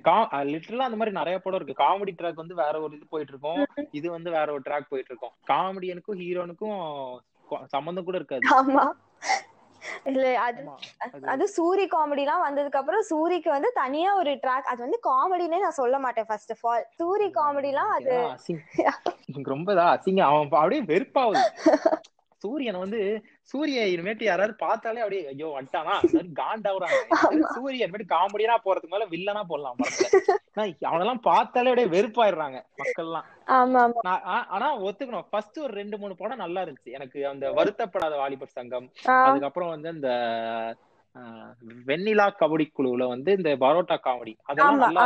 [0.50, 1.82] லிட்டரலா அந்த மாதிரி நிறைய படம் இருக்கு.
[1.82, 3.62] காமெடி ட்ராக் வந்து வேற ஒரு இது போயிட்டு இருக்கும்
[3.94, 6.78] இது வந்து வேற ஒரு ட்ராக் போயிட்டு இருக்கும் காமெடியனுக்கும் ஹீரோனுக்கும்
[7.74, 8.46] சம்பந்தம் கூட இருக்காது.
[8.58, 8.86] ஆமா.
[10.06, 10.62] இல்ல அது
[11.06, 15.80] அது- அது சூரி காமெடிலாம் வந்ததுக்கு அப்புறம் சூரிக்கு வந்து தனியா ஒரு ட்ராக் அது வந்து காமெடினே நான்
[15.82, 18.62] சொல்ல மாட்டேன் ஃபர்ஸ்ட் ஆஃப் ஆல் சூரி அது இதெல்லாம் அசிங்க
[19.28, 21.44] எனக்கு ரொம்ப அசிங்க அவன் அப்படியே வெறுப்பாவுது
[22.42, 23.02] சூரியன் வந்து
[23.46, 25.94] சூரிய இனிமேட்டு யாராவது பார்த்தாலே அப்படியே ஐயோ வந்துட்டானா?
[26.02, 26.98] அந்த காண்டாவுறாங்க.
[27.56, 29.76] சூரியன் இனிமேட்டு காமெடியா போறதுக்கு மேல வில்லனா போடலாம்
[30.82, 33.28] அவனெல்லாம் பார்த்தாலே அப்படியே வெறுப்பாயிடுறாங்க மக்கள்லாம்.
[34.02, 35.26] நான் ஆ- ஆனா ஒத்துக்கணும்.
[35.30, 36.92] ஃபர்ஸ்ட் ஒரு ரெண்டு மூணு படம் நல்லா இருந்துச்சு.
[36.92, 38.90] எனக்கு அந்த வருத்தப்படாத வாலிபர் சங்கம்.
[39.24, 40.10] அதுக்கப்புறம் வந்து இந்த
[41.16, 41.52] ஆஹ்,
[41.86, 44.38] வெண்ணிலா கபடி குழுவுல வந்து இந்த பரோட்டா காமெடி.
[44.44, 45.02] அதெல்லாம் நல்லா.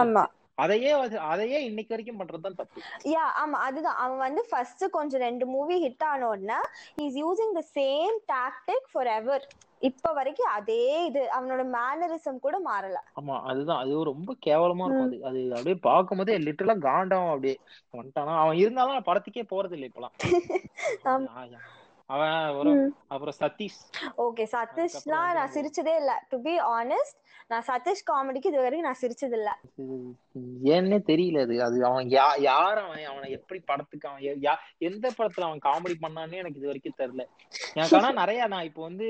[0.59, 0.91] அதையே
[1.29, 2.79] அதையே இன்னைக்கு வரைக்கும் பண்றதுதான் தப்பு.
[3.09, 3.99] யா ஆமா அதுதான்.
[4.03, 6.59] அவன் வந்து ஃபர்ஸ்ட் கொஞ்சம் ரெண்டு மூவி ஹிட் ஆன உடனே
[6.97, 9.45] is using the same tactic forever
[9.81, 11.21] இப்ப வரைக்கும் அதே இது.
[11.35, 12.97] அவனோட மேனரிசம் கூட மாறல.
[13.19, 13.81] ஆமா அதுதான்.
[13.81, 15.07] அது ரொம்ப கேவலமா இருக்கும்.
[15.09, 17.55] அது அது அப்படியே பார்க்கும்போதே லிட்டரலா காண்டாவும் அப்படியே
[17.93, 18.33] வந்துட்டானா.
[18.41, 20.15] அவன் இருந்தாலும் படத்துக்கே போறது இல்லை இப்பெல்லாம்.
[22.09, 22.35] அவன்
[23.13, 23.79] அப்புறம் சதீஷ்.
[24.25, 26.13] ஓகே அதுக்கப்புறம் நான் சிரிச்சதே இல்ல.
[26.31, 27.17] டு பி ஆனஸ்ட்
[27.51, 29.49] நான் சதீஷ் காமெடிக்கு இது வரைக்கும் நான் சிரிச்சது இல்ல.
[30.75, 31.55] ஏன்னே தெரியல அது.
[31.67, 33.03] அது அவன் யா யார் அவன்?
[33.11, 34.25] அவனை எப்படி படத்துக்கு அவன்
[34.89, 37.25] எந்த படத்துல அவன் காமெடி பண்ணான்னு எனக்கு இது வரைக்கும் தெரியல.
[37.77, 39.07] எனக்கு ஆனா நிறைய நான் இப்போ வந்து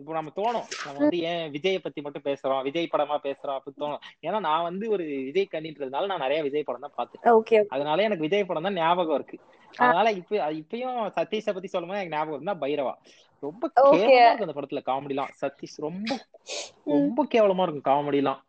[0.00, 0.68] இப்போ நம்ம தோணும்.
[0.84, 2.62] நம்ம வந்து ஏன் விஜயை பத்தி மட்டும் பேசுறோம்?
[2.68, 4.04] விஜய் படமா பேசுறோம் அப்படின்னு தோணும்.
[4.28, 7.60] ஏன்னா நான் வந்து ஒரு விஜய் கண்ணின்றதுனால நான் நிறைய விஜய் படம் தான் ஓகே.
[7.76, 9.38] அதனால எனக்கு விஜய் படம் தான் ஞாபகம் இருக்கு.
[9.76, 12.94] அதனால இப்ப இப்பயும் சதீஷ பத்தி சொல்லும்போது எனக்கு ஞாபகம் இருந்தா பைரவா.
[13.42, 13.70] ரொம்ப.
[13.90, 16.12] கேவலமா இருக்கும் அந்த படத்துல காமெடி எல்லாம் சதீஷ் ரொம்ப
[16.84, 18.40] ரொம்ப கேவலமா இருக்கும் காமெடி எல்லாம்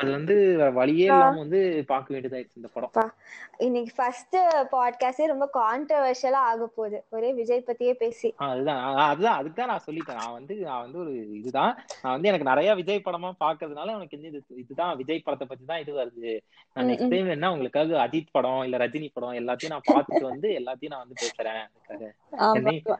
[0.00, 0.34] அது வந்து
[0.72, 3.12] வழியே இல்லாம வந்து பார்க்க வேண்டியதாயிருச்சு இந்த படம்.
[3.58, 4.36] இன்னைக்கு ஃபர்ஸ்ட்
[4.72, 7.04] பாட்காஸ்டே ரொம்ப கான்ட்ரவர்ஷியலா ஆக போகுது.
[7.10, 8.34] ஒரே விஜய் பத்தியே பேசி.
[8.36, 8.94] அதுதான்.
[8.94, 10.20] அதுதான் அதுக்கு தான் நான் சொல்லிட்டேன்.
[10.20, 11.72] நான் வந்து நான் வந்து ஒரு இதுதான்.
[12.02, 14.96] நான் வந்து எனக்கு நிறைய விஜய் படமா பாக்குறதுனால எனக்கு இது இதுதான்.
[14.96, 16.34] விஜய் படத்தை பத்தி தான் இது வருது.
[16.72, 20.94] நான் நெக்ஸ்ட் டைம் என்ன உங்களுக்காக அஜித் படம் இல்ல ரஜினி படம் எல்லாத்தையும் நான் பார்த்துட்டு வந்து எல்லாத்தையும்
[20.94, 21.62] நான் வந்து பேசுறேன்.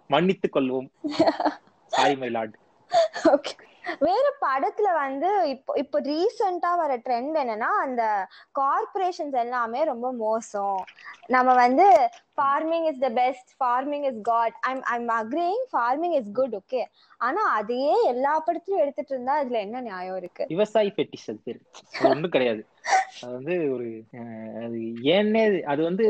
[0.07, 0.91] மன்னித்துக் கொள்வோம்.
[1.87, 2.57] சாரி மை லார்ட்
[3.25, 3.53] ஓகே
[4.01, 8.03] வேற படத்துல வந்து இப்போ இப்போ ரீசெண்டா வர ட்ரெண்ட் என்னன்னா அந்த
[8.55, 10.81] கார்பரேஷன்ஸ் எல்லாமே ரொம்ப மோசம்.
[11.29, 11.87] நம்ம வந்து
[12.39, 16.83] farming is the best farming is god I'm I'm agreeing farming is good okay
[17.21, 20.45] ஆனா அதையே எல்லா படத்துலயும் எடுத்துட்டு இருந்தா அதுல என்ன நியாயம் இருக்கு?
[20.49, 21.61] விவசாயி ஃபெட்டிஷ் பேரு
[22.11, 22.63] ஒண்ணும் கிடையாது.
[23.23, 23.87] அது வந்து ஒரு
[24.63, 24.79] அது
[25.11, 26.07] ஏன்னே அது வந்து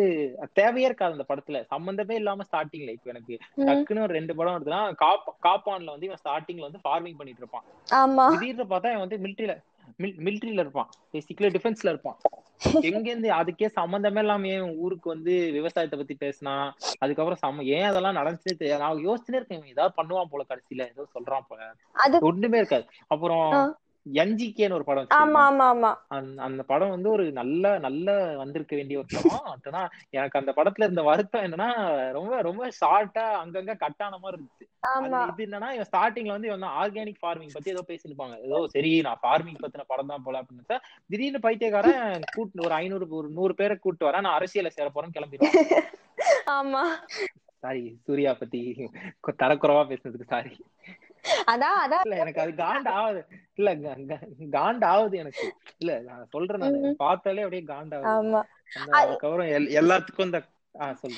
[0.52, 1.60] தேவையே இருக்காது அந்த படத்துல.
[1.64, 6.68] சம்பந்தமே இல்லாம ஸ்டார்டிங்ல இப்ப எனக்கு டக்குன்னு ஒரு ரெண்டு படம் வருதுன்னா காப் காப்பான்ல வந்து இவன் ஸ்டார்டிங்ல
[6.68, 7.66] வந்து ஃபார்மிங் பண்ணிட்டு இருப்பான்.
[7.96, 8.26] ஆமா.
[8.30, 9.56] திடீர்னு பார்த்தா இவன் வந்து மிலிட்டரியில
[10.20, 10.90] மிலிட்டரியில இருப்பான்.
[11.14, 12.18] பேசிக்கலி டிஃபென்ஸ்ல இருப்பான்.
[12.88, 16.54] எங்க இருந்து அதுக்கே சம்பந்தமே இல்லாம ஏன் ஊருக்கு வந்து விவசாயத்தை பத்தி பேசினா
[16.98, 18.82] அதுக்கப்புறம் சம ஏன் அதெல்லாம் நடந்துச்சுன்னே தெரியாது.
[18.82, 20.88] நான் யோசிச்சுனே இருக்கேன் ஏதாவது பண்ணுவான் போல கடைசியில.
[20.90, 21.60] ஏதோ சொல்றான் போல.
[22.22, 22.86] ஒண்ணுமே இருக்காது.
[23.08, 23.46] அப்புறம்.
[24.06, 25.40] என்ஜிகேன்னு ஒரு படம் ஆமா?
[25.46, 25.90] ஆமா ஆமா.
[26.40, 28.06] அந்த- படம் வந்து ஒரு நல்ல நல்ல
[28.38, 29.18] வந்திருக்க வேண்டிய ஒரு படம்.
[29.70, 29.82] ஆனா
[30.16, 31.68] எனக்கு அந்த படத்துல இருந்த வருத்தம் என்னன்னா
[32.16, 34.66] ரொம்ப ரொம்ப ஷார்ட்டா அங்கங்க கட் ஆன மாதிரி இருந்துச்சு.
[35.32, 39.60] இது என்னன்னா இவன் ஸ்டார்டிங்ல வந்து இவன் ஆர்கானிக் ஃபார்மிங் பத்தி ஏதோ பேசிருப்பாங்க ஏதோ சரி நான் ஃபார்மிங்
[39.62, 40.78] பத்தின படம் தான் போல அப்படின்னு
[41.10, 44.26] திடீர்னு பைத்தியக்காரன் கூட்டு ஒரு ஐநூறு ஒரு நூறு பேரை கூட்டு வரேன்.
[44.26, 45.56] நான் அரசியல சேர போறேன்னு கிளம்பிடுவான்.
[46.54, 46.82] ஆமா.
[47.62, 48.60] சாரி சூர்யா பத்தி
[49.40, 50.52] தரக்குறைவா பேசுனதுக்கு சாரி
[51.50, 52.00] அதான் அதான்.
[52.02, 53.74] இல்ல எனக்கு அது காண்ட் ஆகுது இல்ல
[54.50, 55.54] காண்ட் ஆகுது எனக்கு.
[55.78, 56.94] இல்ல நான் சொல்றேன் நானு.
[56.98, 58.42] பார்த்தாலே அப்படியே காண்ட் ஆகுது ஆமா
[58.90, 60.42] அதுக்கப்புறம் எல்- எல்லாத்துக்கும் இந்த.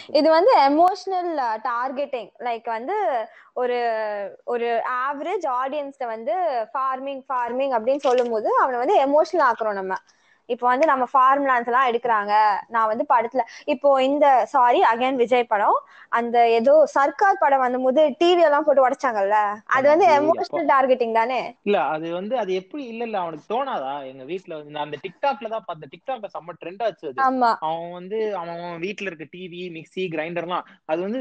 [0.06, 3.78] இது வந்து எமோஷனல் டார்கெட்டிங் லைக் வந்து ஒரு
[4.44, 6.34] ஒரு ஆவரேஜ் ஆடியன்ஸ்ட வந்து
[6.74, 9.94] ஃபார்மிங் ஃபார்மிங் அப்படின்னு சொல்லும்போது அவனை வந்து எமோஷனல் ஆக்குறோம் நம்ம.
[10.52, 12.32] இப்போ வந்து நம்ம ஃபார்முலான்ஸ் எல்லாம் எடுக்கிறாங்க.
[12.74, 15.78] நான் வந்து படத்துல இப்போ இந்த சாரி அகைன் விஜய் படம்
[16.12, 19.36] அந்த ஏதோ சர்க்கார் படம் வந்தபோது டிவி எல்லாம் போட்டு உடைச்சாங்கல்ல?
[19.76, 21.40] அது வந்து எமோஷனல் டார்கெட்டிங் தானே?
[21.66, 23.94] இல்ல அது வந்து அது எப்படி இல்ல இல்ல அவனுக்கு தோணாதா?
[24.10, 27.50] எங்க வீட்ல வந்து நான் அந்த டிக்டாக்ல தான் பார்த்தேன் டிக்டாக்ல செம்ம ட்ரெண்ட் ஆச்சு ஆமா.
[27.66, 28.50] அவன் வந்து அவன்
[28.84, 31.20] வீட்ல இருக்க டிவி மிக்ஸி கிரைண்டர்லாம் அது வந்து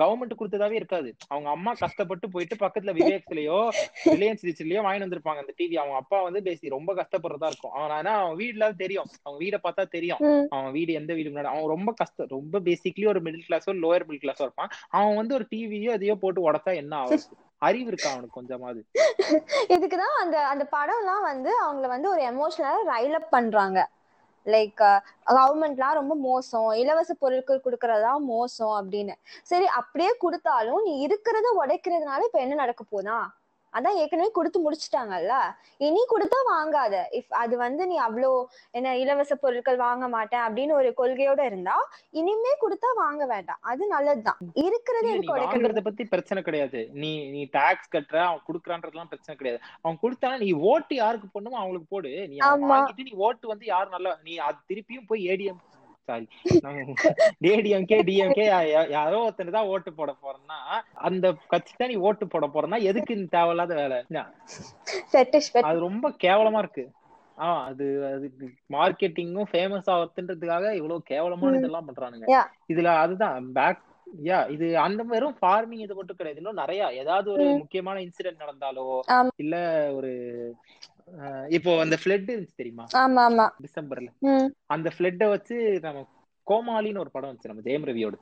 [0.00, 0.94] கவர்மெண்ட் கொடுத்ததாவே இருக்காது.
[1.30, 3.60] அவங்க அம்மா கஷ்டப்பட்டு போயிட்டு பக்கத்துல விவேக்ஸ்லயோ
[4.14, 7.74] ரிலையன்ஸ் ரிச்லயோ வாங்கி வந்திருப்பாங்க அந்த டிவி அவங்க அப்பா வந்து பேசி ரொம்ப கஷ்டப்படுறதா இருக்கும்.
[7.76, 9.08] அவன் ஆனா அவன் வீட்ல தெரியும்.
[9.22, 10.20] அவங்க வீட பார்த்தா தெரியும்.
[10.50, 11.50] அவன் வீடு எந்த வீடு முன்னாடி.
[11.52, 12.32] அவன் ரொம்ப கஷ்டம்.
[12.36, 14.72] ரொம்ப பேசிக்லி ஒரு மிடில் கிளாஸோ லோயர் மிடில் கிளாஸோ இருப்பான்.
[14.90, 17.24] அவன் வந்து ஒரு டிவியோ எதையோ போட்டு உடச்சா என்ன ஆகும்?
[17.62, 18.80] அறிவு இருக்கா அவனுக்கு கொஞ்சமாவது?
[19.74, 23.78] இதுக்குதான் அந்த அந்த படம்லாம் வந்து அவங்கள வந்து ஒரு எமோஷனலா ரைல் அப் பண்றாங்க.
[24.46, 24.82] லைக்
[25.30, 26.68] கவர்மெண்ட்லாம் ரொம்ப மோசம்.
[26.72, 29.14] இலவச பொருட்கள் கொடுக்கறதா மோசம் அப்படின்னு.
[29.42, 33.18] சரி அப்படியே கொடுத்தாலும் நீ இருக்கிறத உடைக்கிறதுனால இப்ப என்ன நடக்க போதா
[33.76, 35.34] அதான் ஏற்கனவே கொடுத்து முடிச்சிட்டாங்கல்ல?
[35.80, 36.94] இனி கொடுத்தா வாங்காத.
[37.18, 38.30] இஃப் அது வந்து நீ அவ்வளோ
[38.74, 41.76] என்ன இலவச பொருட்கள் வாங்க மாட்டேன் அப்படின்னு ஒரு கொள்கையோட இருந்தா
[42.14, 43.60] இனிமே கொடுத்தா வாங்க வேண்டாம்.
[43.70, 44.40] அது நல்லதுதான்.
[44.64, 45.12] இருக்கிறதே
[45.42, 46.80] வாங்குறத பத்தி பிரச்சனை கிடையாது.
[47.02, 49.60] நீ நீ டாக்ஸ் கட்டுற அவன் குடுக்கறான்றதுலாம் பிரச்சனை கிடையாது.
[49.82, 52.12] அவன் கொடுத்தானா நீ ஓட்டு யாருக்கு போடணுமோ அவங்களுக்கு போடு.
[52.32, 52.36] நீ.
[52.72, 55.62] வாங்கிட்டு நீ ஓட்டு வந்து யாரு நல்லா நீ அது திருப்பியும் போய் ஏடிஎம்
[56.08, 56.26] சாரி
[57.50, 58.44] ஏடிஎம்கே டிஎம்கே
[58.90, 60.58] யாரோ ஒருத்தர் தான் ஓட்டு போட போறேன்னா
[61.06, 63.98] அந்த கட்சி தான் நீ ஓட்டு போட போறேன்னா எதுக்கு இந்த தேவையில்லாத வேலை?
[65.68, 66.84] அது ரொம்ப கேவலமா இருக்கு.
[67.38, 72.26] ஆஹ் அது அதுக்கு மார்க்கெட்டிங்கும் ஃபேமஸ் ஆகுறதுன்றதுக்காக இவ்வளவு கேவலமான இதெல்லாம் பண்றானுங்க.
[72.72, 73.82] இதுல அதுதான் பேக்
[74.24, 76.40] யா இது அந்த வெறும் ஃபார்மிங் இது மட்டும் கிடையாது.
[76.42, 77.44] இன்னும் நிறைய ஏதாவது ஒரு.
[77.62, 78.84] முக்கியமான இன்சிடென்ட் நடந்தாலோ.
[79.36, 79.54] இல்ல
[79.96, 80.12] ஒரு
[81.50, 82.84] இப்போ அந்த ஃபிளட் இருந்துச்சு தெரியுமா?
[83.00, 83.46] ஆமா ஆமா.
[83.64, 84.08] டிசம்பர்ல.
[84.66, 86.04] அந்த ஃபிளட்டை வச்சு நம்ம
[86.46, 88.16] கோமாளின்னு ஒரு படம் வந்துச்சு நம்ம ஜெயம் ரவியோட.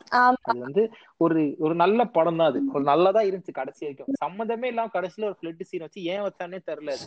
[0.44, 0.82] அது வந்து
[1.20, 2.60] ஒரு ஒரு நல்ல படம் தான் அது.
[2.74, 4.18] ஒரு நல்லதா இருந்துச்சு கடைசி வரைக்கும்.
[4.22, 7.06] சம்மந்தமே இல்லாம கடைசியில ஒரு ஃபிளட் சீன் வச்சு ஏன் வச்சானே தெரியல அது.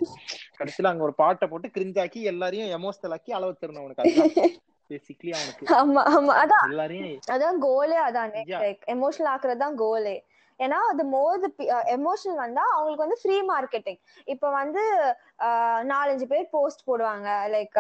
[0.60, 4.04] கடைசியில அங்க ஒரு பாட்டை போட்டு கிரிஞ்சாக்கி எல்லாரையும் எமோஷனல் ஆக்கி அளவு தரணும் அவனுக்கு.
[4.06, 4.56] அதுதான்
[4.92, 5.64] பேசிக்கலி அவனுக்கு.
[5.78, 6.34] ஆமா ஆமா.
[6.44, 6.66] அதான்.
[6.70, 8.44] எல்லாரையும் அதான் கோலே அதானே.
[8.96, 10.16] எமோஷனல் ஆக்குறது தான் கோலே
[10.60, 11.44] ஏன்னா அது மோர்
[11.94, 14.84] எமோஷனல் வந்தா அவங்களுக்கு வந்து ஃப்ரீ மார்க்கெட்டிங் இப்ப வந்து
[15.48, 17.26] அஹ், நாலஞ்சு பேர் போஸ்ட் போடுவாங்க.
[17.52, 17.76] லைக்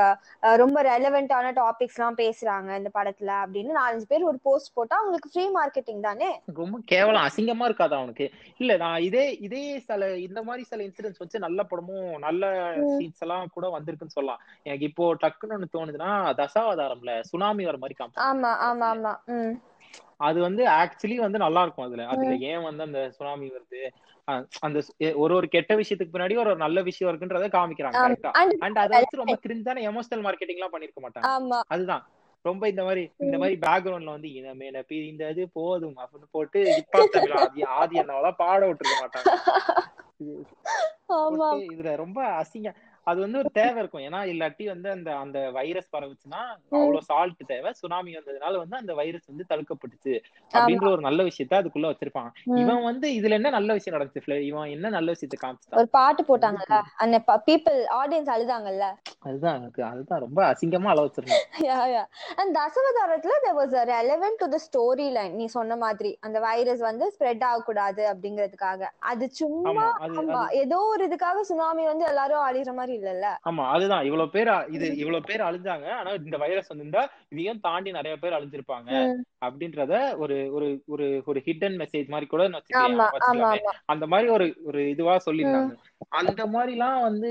[0.57, 3.71] ரொம்ப ரெலவெண்டான டாபிக்ஸ் எல்லாம் பேசுறாங்க இந்த படத்துல அப்படின்னு.
[3.79, 6.29] நாலஞ்சு பேர் ஒரு போஸ்ட் போட்டா அவங்களுக்கு ஃப்ரீ மார்க்கெட்டிங் தானே?
[6.59, 7.25] ரொம்ப கேவலம்.
[7.27, 8.25] அசிங்கமா இருக்காது அவனுக்கு.
[8.59, 9.95] இல்ல நான் இதே இதே சில
[10.27, 12.43] இந்த மாதிரி சில இன்சிடென்ட்ஸ் வச்சு நல்ல படமும் நல்ல.
[12.93, 14.41] சீன்ஸ் எல்லாம் கூட வந்திருக்குன்னு சொல்லலாம்.
[14.65, 16.11] எனக்கு இப்போ டக்குன்னு ஒண்ணு தோணுதுன்னா
[16.41, 19.13] தசாவதாரம்ல சுனாமி வர மாதிரி காமிச்சாங்க ஆமா ஆமா ஆமா.
[19.33, 19.55] உம்
[20.19, 22.05] அது வந்து ஆக்சுவலி வந்து நல்லா இருக்கும் அதுல.
[22.07, 23.81] அதுல ஏன் வந்து அந்த சுனாமி வருது?
[24.59, 24.77] அந்த
[25.15, 27.99] ஒரு ஒரு கெட்ட விஷயத்துக்கு பின்னாடி ஒரு ஒரு நல்ல விஷயம் இருக்குன்றத காமிக்கிறாங்க.
[27.99, 31.59] கரெக்டா And- அண்ட் அதை வச்சு ரொம்ப கிரிஞ்சான எமோஷனல் மார்க்கெட்டிங் எல்லாம் பண்ணிருக்க மாட்டாங்க.
[31.67, 32.03] அதுதான்.
[32.45, 36.99] ரொம்ப இந்த மாதிரி இந்த மாதிரி பேக்ரவுண்ட்ல வந்து இனமேல பிரிந்தது போதும் அப்படின்னு போட்டு இப்பா
[37.41, 39.31] ஆதி ஆதி என்னவெல்லாம் பாட விட்டுருக்க மாட்டாங்க.
[41.57, 42.69] இது இதுல ரொம்ப அசிங்க
[43.07, 44.03] அது வந்து ஒரு தேவை இருக்கும்.
[44.07, 46.41] ஏன்னா இல்லாட்டி வந்து அந்த அந்த வைரஸ் பரவுச்சுன்னா
[46.73, 47.71] அவ்வளவு சால்ட் தேவை.
[47.73, 50.15] சுனாமி வந்ததுனால வந்து அந்த வைரஸ் வந்து தடுக்கப்பட்டுச்சு.
[50.53, 52.31] அப்படின்ற ஒரு நல்ல விஷயத்த அதுக்குள்ள வச்சிருப்பாங்க.
[52.61, 54.15] இவன் வந்து இதுல என்ன நல்ல விஷயம் நடந்துச்சு
[54.47, 55.79] இவன் என்ன நல்ல விஷயத்த காமிச்சிட்டான்?
[55.81, 57.17] ஒரு பாட்டு போட்டாங்கல்ல அந்த
[57.47, 58.85] பீப்புள் ஆடியன்ஸ் அழுதாங்கல்ல
[59.27, 61.35] அதுதான் எனக்கு அதுதான் ரொம்ப அசிங்கமா அளவு
[61.67, 62.03] யா
[62.41, 65.33] அண்ட் தசவதாரத்துல was a relevant to the story line.
[65.39, 68.81] நீ சொன்ன மாதிரி அந்த வைரஸ் வந்து ஸ்ப்ரெட் ஆகக்கூடாது அப்படிங்கிறதுக்காக.
[69.11, 73.27] அது சும்மா ஆமா ஏதோ ஒரு இதுக்காக சுனாமி வந்து எல்லாரும் அழிகிற மாதிரி இல்லல்ல?
[73.49, 74.05] ஆமா அதுதான்.
[74.09, 75.87] இவ்வளவு பேர் இது இவ்வளவு பேர் அழிஞ்சாங்க.
[75.99, 78.91] ஆனா இந்த வைரஸ் வந்திருந்தா இதையும் தாண்டி நிறைய பேர் அழிஞ்சிருப்பாங்க.
[79.45, 82.43] அப்படின்றத ஒரு ஒரு ஒரு ஒரு ஹிடன் மெசேஜ் மாதிரி கூட
[83.93, 85.75] அந்த மாதிரி ஒரு ஒரு இதுவா சொல்லியிருந்தாங்க.
[86.09, 87.29] அந்த மாதிரிலாம் வந்து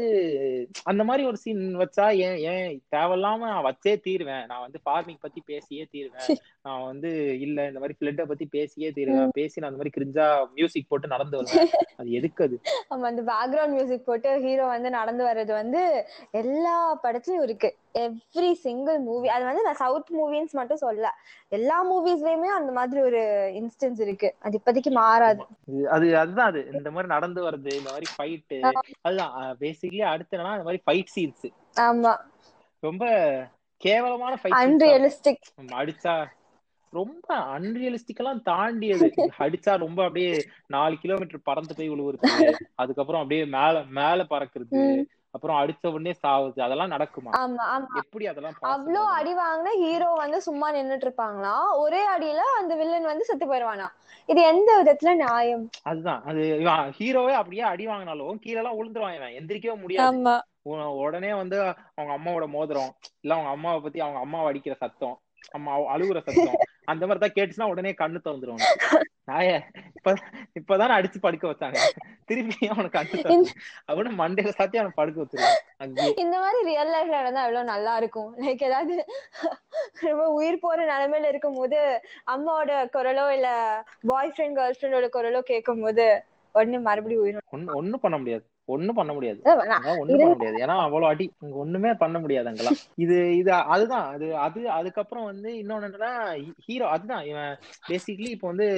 [0.82, 4.46] அந்த மாதிரி ஒரு சீன் வச்சா ஏன் ஏன் தேவையில்லாம நான் வச்சே தீருவேன்.
[4.46, 6.38] நான் வந்து ஃபார்மிங் பத்தி பேசியே தீருவேன்.
[6.62, 9.30] நான் வந்து இல்ல இந்த மாதிரி பிளட்ட பத்தி பேசியே தீருவேன்.
[9.30, 11.70] பேசி நான் அந்த மாதிரி கிரிஞ்சா மியூசிக் போட்டு நடந்து வருவேன்.
[11.96, 12.58] அது எதுக்கு அது?
[12.90, 17.70] ஆமா அந்த பேக்ரவுண்ட் மியூசிக் போட்டு ஹீரோ வந்து நடந்து வர்றது வந்து எல்லா படத்துலயும் இருக்கு.
[17.96, 21.10] எவ்ரி சிங்கிள் மூவி அது வந்து நான் சவுத் மூவிஸ் மட்டும் சொல்ல
[21.52, 23.20] எல்லா மூவிஸ்லயுமே அந்த மாதிரி ஒரு
[23.60, 24.30] இன்ஸ்டன்ஸ் இருக்கு.
[24.40, 25.44] அது இப்போதைக்கு மாறாது.
[25.90, 26.60] அது அதுதான் அது.
[26.72, 28.58] இந்த மாதிரி நடந்து வருது இந்த மாதிரி ஃபைட்டு
[29.02, 29.32] அதுதான்.
[29.60, 31.46] பேசிக்கலி அடுத்து என்னன்னா இந்த மாதிரி ஃபைட் சீன்ஸ்
[31.82, 32.12] ஆமா.
[32.82, 33.04] ரொம்ப
[33.80, 35.46] கேவலமான ஃபைட் அன்ரியலிஸ்டிக்
[35.78, 36.14] அடிச்சா
[36.92, 39.06] ரொம்ப அன்ரியலிஸ்டிக்கெல்லாம் தாண்டியது.
[39.38, 40.34] அடிச்சா ரொம்ப அப்படியே
[40.66, 42.30] நாலு கிலோமீட்டர் பறந்து போய் விழுவுறது
[42.74, 44.82] அதுக்கப்புறம் அப்படியே மேல மேல பறக்குறது.
[45.36, 46.58] அப்புறம் அடிச்ச உடனே சாவுது.
[46.66, 47.30] அதெல்லாம் நடக்குமா?
[48.02, 53.28] எப்படி அதெல்லாம் அவ்வளோ அடி வாங்கின ஹீரோ வந்து சும்மா நின்னுட்டு இருப்பாங்களாம் ஒரே அடியில அந்த வில்லன் வந்து
[53.30, 53.88] செத்து போயிருவானா?
[54.28, 55.64] இது எந்த விதத்துல நியாயம்?
[55.90, 56.22] அதுதான்.
[56.30, 56.42] அது
[56.98, 59.36] ஹீரோவே அப்படியே அடி வாங்கினாலும் கீழே எல்லாம் விழுந்துருவான் இவன்.
[59.40, 60.34] எந்திரிக்கவே முடியாது.
[61.04, 61.56] உடனே வந்து
[61.98, 62.90] அவங்க அம்மாவோட மோதிரம்
[63.22, 65.16] இல்ல அவங்க அம்மாவை பத்தி அவங்க அம்மாவை அடிக்கிற சத்தம்
[65.52, 66.56] அம்மா அழுகுற சத்தம்
[66.92, 68.62] அந்த மாதிரி தான் கேட்டுச்சுன்னா உடனே கண்ணு திறந்துரும்.
[69.28, 69.46] நாய
[69.96, 70.10] இப்ப
[70.58, 71.78] இப்பதான் அடிச்சு படுக்க வச்சாங்க.
[72.28, 73.52] திருப்பி அவனுக்கு திறந்து
[73.88, 78.30] அவனு மண்டையில சாத்தி அவனை படுக்க வச்சிருவான் அங்கேயே இந்த மாதிரி ரியல் லைஃப்ல நடந்தா எவ்வளவு நல்லா இருக்கும்?
[78.42, 78.96] லைக் ஏதாவது
[80.06, 81.80] ரொம்ப உயிர் போற நிலைமையில இருக்கும் போது
[82.34, 83.48] அம்மாவோட குரலோ இல்ல
[84.06, 86.06] பாய் ஃப்ரெண்ட் கேர்ள் ஃப்ரெண்டோட குரலோ கேட்கும் போது
[86.54, 88.44] உடனே மறுபடியும் உயிர் ஒண்ணு ஒண்ணும் பண்ண முடியாது.
[88.68, 89.40] ஒண்ணும் பண்ண முடியாது.
[89.94, 90.58] ஒண்ணும் பண்ண முடியாது.
[90.62, 91.26] ஏன்னா அவ்வளவு அடி.
[91.42, 92.78] இங்க ஒண்ணுமே பண்ண முடியாது அங்கெல்லாம்.
[93.04, 94.06] இது இது அதுதான்.
[94.14, 96.12] அது அது அதுக்கப்புறம் வந்து இன்னொன்னு என்னன்னா
[96.64, 97.24] ஹீரோ அதுதான்.
[97.28, 97.52] இவன்
[97.88, 98.68] பேசிக்கலி இப்போ வந்து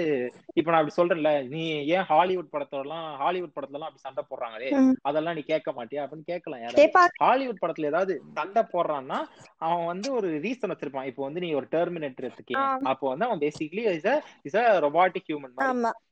[0.56, 1.62] இப்போ நான் அப்படி சொல்றேன்ல நீ
[1.94, 4.70] ஏன் ஹாலிவுட் படத்தெல்லாம் ஹாலிவுட் படத்துல எல்லாம் அப்படி சண்டை போடுறாங்களே.
[5.08, 6.02] அதெல்லாம் நீ கேட்க மாட்டியா?
[6.04, 9.20] அப்படின்னு கேட்கலாம் கேட்பாங்க ஹாலிவுட் படத்துல ஏதாவது சண்டை போடுறான்னா
[9.62, 11.08] அவன் வந்து ஒரு ரீசன் வச்சிருப்பான்.
[11.10, 12.60] இப்போ வந்து நீ ஒரு டெர்மினேட்டர் எடுத்துக்கேன்.
[12.62, 12.66] ஆ.
[12.90, 14.10] அப்போ வந்து அவன் basically is
[14.44, 15.56] is a robotic human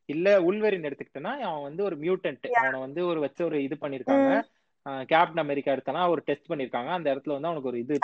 [0.06, 4.30] இல்ல உள்வெரின் எடுத்துக்கிட்டனா அவன் வந்து ஒரு மியூட்டன்ட் அவனை வந்து ஒரு வச்சு ஒரு இது பண்ணிருக்காங்க.
[5.06, 6.90] கேப்டன் அமெரிக்கா எடுத்தனா ஒரு டெஸ்ட் பண்ணிருக்காங்க.
[6.98, 7.98] அந்த இடத்துல வந்து அவனுக்கு ஒரு இது.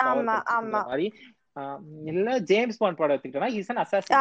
[0.79, 1.07] மாதிரி.
[2.05, 4.15] இல்ல ஜேம்ஸ் பாண்ட் படம் எடுத்துக்கிட்டனா இஸ் அன் அசாசின்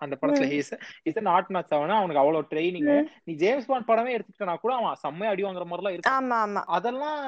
[0.00, 0.72] அந்த படத்துல இஸ்
[1.06, 1.96] இஸ் நாட் மேட்ச் அவனா?
[1.96, 2.88] அவனுக்கு அவ்வளவு ட்ரைனிங்.
[3.26, 6.62] நீ ஜேம்ஸ் பாண்ட் படமே எடுத்துக்கிட்டனா கூட அவன் செம்மையா அடி வாங்குற மாதிரி எல்லாம் இருக்கு ஆமா ஆமா.
[6.76, 7.20] அதெல்லாம்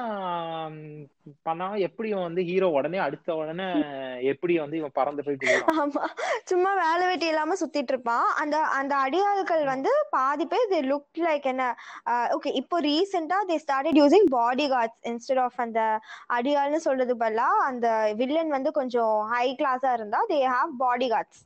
[1.47, 3.69] பண்ணா எப்படி இவன் வந்து ஹீரோ உடனே அடுத்த உடனே
[4.33, 5.49] எப்படி வந்து இவன் பறந்து போயிட்டு?
[5.77, 6.03] ஆமா.
[6.51, 8.27] சும்மா வேலை வெட்டி இல்லாம சுத்திட்டு இருப்பான்.
[8.43, 11.65] அந்த அந்த அடியாட்கள் வந்து பாதி பேர் தே லுக் லைக் என்ன
[12.37, 14.29] ஓகே இப்போ ரீசெண்டா they started using
[14.69, 15.81] bodyguards instead of அந்த
[16.37, 21.43] அடியாள்னு சொல்றது பதிலா அந்த வில்லன் வந்து கொஞ்சம் ஹை கிளாஸா இருந்தா they have bodyguards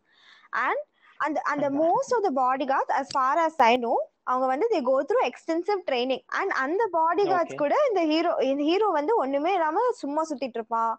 [0.63, 0.83] and
[1.21, 2.31] அந்த அந்த most of the
[2.73, 3.97] bodyguards as far as I know
[4.31, 7.57] அவங்க வந்து they go through extensive training and அந்த பாடி கார்ட்ஸ்.
[7.63, 10.93] கூட இந்த ஹீரோ இந்த ஹீரோ வந்து ஒண்ணுமே இல்லாம சும்மா சுத்திட்டு இருப்பான்.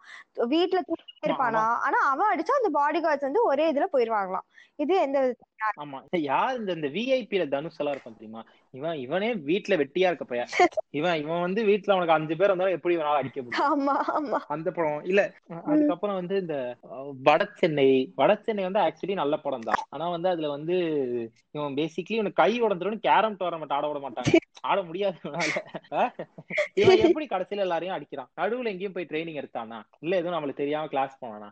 [0.54, 1.66] வீட்டுல தூங்கிட்டே இருப்பானா?
[1.86, 4.48] ஆனா அவன் அடிச்சா அந்த பாடி கார்ட்ஸ் வந்து ஒரே இதுல போயிருவாங்களாம்.
[4.80, 5.20] இது எந்த
[5.82, 5.98] ஆமா.
[6.28, 8.42] யார் இந்த இந்த விஐபில தனுஷ் எல்லாம் இருக்கும் தெரியுமா?
[8.74, 10.52] இவன் இவனே வீட்டுல வெட்டியா இருக்க பையன்.
[11.00, 13.62] இவன் இவன் வந்து வீட்டுல அவனுக்கு அஞ்சு பேர் வந்தாலும் எப்படி இவனால அடிக்க முடியும்.
[14.56, 15.04] அந்த படம்.
[15.04, 15.22] இல்ல
[15.72, 16.58] அதுக்கப்புறம் வந்து இந்த
[17.28, 17.88] வட சென்னை.
[18.16, 19.82] வட சென்னை வந்து ஆக்சுவலி நல்ல படம் தான்.
[19.90, 20.78] ஆனா வந்து அதுல வந்து
[21.56, 24.38] இவன் பேசிக்கலி இவனுக்கு கை உடந்துரும் கேரம் டோர்னமெண்ட் ஆட விட மாட்டாங்க
[24.72, 25.18] ஆட முடியாது
[26.82, 28.30] இவன் எப்படி கடைசியில எல்லாரையும் அடிக்கிறான்?
[28.38, 29.80] நடுவுல எங்கேயும் போய் ட்ரைனிங் எடுத்தானா?
[30.00, 31.50] இல்ல எதுவும் நம்மளுக்கு தெரியாம கிளாஸ் போனானா?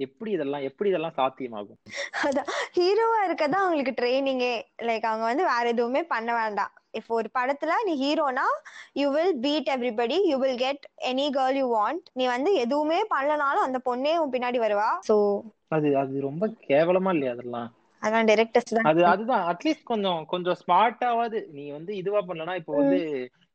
[0.00, 1.78] எப்படி இதெல்லாம் எப்படி இதெல்லாம் சாத்தியமாகும்?
[2.26, 2.48] அதான்.
[2.78, 4.52] ஹீரோவா இருக்கதான் அவங்களுக்கு ட்ரைனிங்கே
[4.88, 6.72] லைக் அவங்க வந்து வேற எதுவுமே பண்ண வேண்டாம்.
[6.90, 8.46] இப்போ ஒரு படத்துல நீ ஹீரோனா
[9.00, 13.66] you will beat everybody you will get any girl you want நீ வந்து எதுவுமே பண்ணலனாலும்
[13.66, 14.88] அந்த பொண்ணே உன் பின்னாடி வருவா.
[15.08, 15.16] சோ
[15.68, 17.68] அது அது ரொம்ப கேவலமா இல்லையா அதெல்லாம்?
[18.02, 18.88] அதான் டைரக்டர்ஸ் தான்.
[18.90, 19.44] அது அதுதான்.
[19.52, 23.00] அட்லீஸ்ட் கொஞ்சம் கொஞ்சம் ஸ்மார்ட்டாவது நீ வந்து இதுவா பண்ணலனா இப்போ வந்து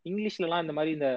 [0.05, 1.09] இங்கிலீஷ்ல எல்லாம் இந்த மாதிரி இந்த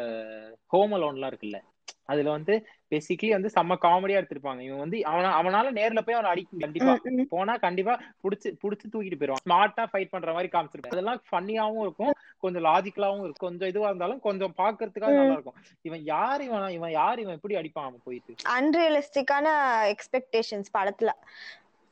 [0.67, 1.59] ஹோம் அலோன்லாம் இருக்குல்ல
[2.05, 2.55] அதுல வந்து
[2.93, 4.61] பேசிக்கலி வந்து செம்ம காமெடியா எடுத்திருப்பாங்க.
[4.61, 6.95] இவன் வந்து அவன அவனால நேர்ல போய் அவனை அடிக்கும் கண்டிப்பா.
[7.29, 9.45] போனா கண்டிப்பா புடிச்சு புடிச்சு தூக்கிட்டு போயிருவான்.
[9.49, 12.13] ஸ்மார்ட்டா ஃபைட் பண்ற மாதிரி காமிச்சிருப்பாங்க அதெல்லாம் ஃபன்னியாவும் இருக்கும்.
[12.39, 13.47] கொஞ்சம் லாஜிக்கலாவும் இருக்கும்.
[13.49, 17.89] கொஞ்சம் இதுவா இருந்தாலும் கொஞ்சம் பாக்குறதுக்காக நல்லா இருக்கும் இவன் யார் இவன் இவன் யார் இவன் எப்படி அடிப்பான்
[17.89, 18.35] அவன் போயிட்டு?
[18.59, 19.47] அன்ரியலிஸ்டிக்கான
[19.95, 21.13] எக்ஸ்பெக்டேஷன்ஸ் படத்துல.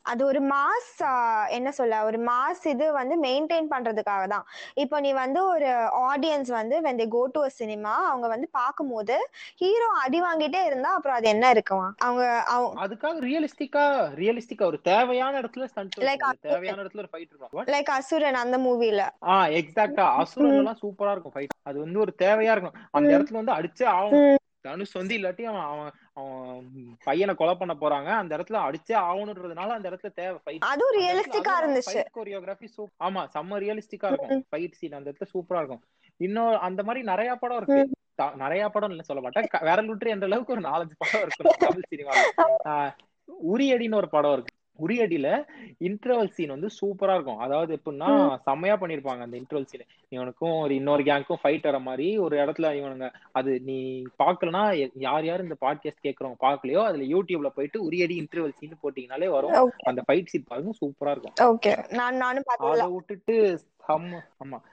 [0.07, 0.91] அது ஒரு மாஸ்
[1.57, 4.45] என்ன சொல்ல ஒரு மாஸ் இது வந்து மெயின்டைன் பண்றதுக்காக தான்
[4.77, 5.71] இப்போ நீ வந்து ஒரு
[6.11, 9.17] ஆடியன்ஸ் வந்து they go to a cinema அவங்க வந்து பார்க்கும்போது
[9.63, 11.89] ஹீரோ அடி வாங்கிட்டே இருந்தா அப்புறம் அது என்ன இருக்குமா?
[12.01, 12.25] அவங்க
[12.85, 13.85] அதுக்காக ரியலிஸ்டிக்கா
[14.21, 17.67] ரியலிஸ்டிக்கா ஒரு தேவையான இடத்துல ஸ்டண்ட் Like தேவையான இடத்துல ஒரு ஃபைட் இருக்கும்.
[17.75, 22.55] லைக் அசுரன் அந்த மூவில ஆ எக்ஸாக்ட்டா அசுரன் எல்லாம் சூப்பரா இருக்கும் ஃபைட் அது வந்து ஒரு தேவையா
[22.55, 22.77] இருக்கும்.
[22.95, 24.27] அந்த இடத்துல வந்து அடிச்சே ஆகும்
[24.67, 26.69] தனுஷ் வந்து இல்லாட்டி அவன் அவன் அவன்
[27.09, 28.11] பையனை கொலை பண்ண போறாங்க.
[28.23, 32.03] அந்த இடத்துல அடிச்சே ஆகணுன்றதுனால அந்த இடத்துல தேவை ஃபைட் அதுவும் ரியலிஸ்டிக்கா இருந்துச்சு.
[32.19, 32.69] கோரியோகிராஃபி
[33.09, 34.45] ஆமா செம்ம ரியலிஸ்டிக்கா இருக்கும்.
[34.51, 35.85] ஃபைட் சீன் அந்த இடத்துல சூப்பரா இருக்கும்.
[36.17, 37.81] இன்னும் அந்த மாதிரி நிறைய படம் இருக்கு.
[38.43, 39.49] நிறைய படம் இல்ல சொல்ல மாட்டேன்.
[39.69, 41.55] விரல் விட்டு என்ற அளவுக்கு ஒரு நாலஞ்சு படம் இருக்கும்.
[41.65, 42.21] தமிழ் சினிமால.
[43.55, 44.56] உரியடின்னு ஒரு படம் இருக்கு.
[44.79, 45.29] உரியடியில
[45.81, 47.39] இன்டர்வல் சீன் வந்து சூப்பரா இருக்கும்.
[47.39, 48.11] அதாவது எப்படின்னா
[48.45, 53.09] செம்மையா பண்ணிருப்பாங்க அந்த இன்டர்வல் சீன் இவனுக்கும் ஒரு இன்னொரு கேங்க்கும் ஃபைட் வர மாதிரி ஒரு இடத்துல இவனுங்க
[53.33, 53.79] அது நீ
[54.23, 54.65] பாக்கலனா
[55.07, 59.57] யார் யார் இந்த பாட்காஸ்ட் கேக்குறவங்க பாக்கலையோ அதுல யூடியூப்ல போயிட்டு உரியடி இன்டர்வல் சீன் போட்டீங்கனாலே வரும்.
[59.85, 61.37] அந்த ஃபைட் சீன் பாருங்க சூப்பரா இருக்கும்.
[61.53, 63.37] ஓகே நான் நானும் அதை விட்டுட்டு
[63.89, 64.19] ஆமா.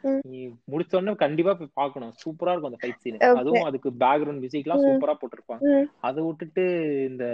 [0.03, 0.19] ம்.
[0.25, 0.39] நீ
[0.71, 2.13] முடிச்ச உடனே கண்டிப்பா போய் பார்க்கணும்.
[2.21, 3.19] சூப்பரா இருக்கும் அந்த ஃபைட் சீன்.
[3.39, 4.83] அதுவும் அதுக்கு பேக்ரவுண்ட் மியூசிக் எல்லாம்.
[4.85, 5.67] சூப்பரா போட்டிருப்பாங்க.
[5.99, 6.63] அதை விட்டுட்டு
[7.09, 7.25] இந்த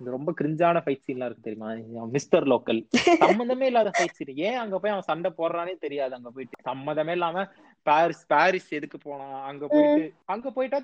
[0.00, 1.70] இந்த ரொம்ப கிரிஞ்சான ஃபைட் சீன்லாம் இருக்கு தெரியுமா?
[2.16, 2.80] மிஸ்டர் லோக்கல்
[3.24, 6.12] சம்மந்தமே இல்லாத ஃபைட் சீன் ஏன் அங்க போய் அவன் சண்டை போடுறானே தெரியாது.
[6.18, 7.44] அங்க போயிட்டு சம்மந்தமே இல்லாம
[7.86, 9.36] பாரிஸ் பாரிஸ் எதுக்கு போனான்?
[9.50, 10.80] அங்க போயிட்டு அங்க போயிட்டா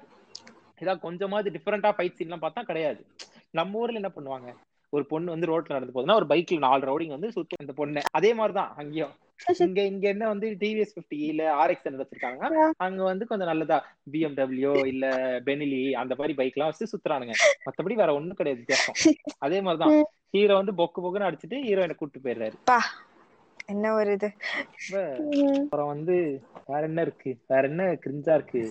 [0.82, 3.00] ஏதாவது கொஞ்சமாவது டிஃப்ரெண்டா ஃபைட் சீன்லாம் பார்த்தா கிடையாது.
[3.58, 4.50] நம்ம ஊர்ல என்ன பண்ணுவாங்க?
[4.96, 8.00] ஒரு பொண்ணு வந்து ரோட்ல நடந்து போகுதுன்னா ஒரு பைக்ல நாலு ரவுடிங் வந்து சுத்தும் அந்த பொண்ணு.
[8.18, 9.14] அதே மாதிரிதான் அங்கேயும்.
[9.59, 12.43] இங்க இங்க என்ன வந்து டிவிஎஸ் பிப்டி இல்ல ஆர்எக்ஸ் வச்சிருக்காங்க.
[12.76, 13.78] அங்க வந்து கொஞ்சம் நல்லதா.
[14.12, 15.07] பிஎம்டபிள்யூ இல்ல
[15.47, 17.32] பெனிலி அந்த மாதிரி பைக் எல்லாம் வச்சு சுத்துறானுங்க.
[17.66, 18.95] மத்தபடி வேற ஒண்ணும் கிடையாது வித்தியாசம்.
[19.38, 20.05] அதே மாதிரிதான்.
[20.30, 22.53] ஹீரோ வந்து பொக்கு பொக்குன்னு அடிச்சுட்டு ஹீரோயினை கூட்டு போயிடுறாரு.
[23.68, 24.28] என்ன ஒரு இது?
[25.56, 26.16] அப்புறம் வந்து
[26.68, 27.30] வேற என்ன இருக்கு?
[27.46, 28.62] வேற என்ன கிரிஞ்சா இருக்கு?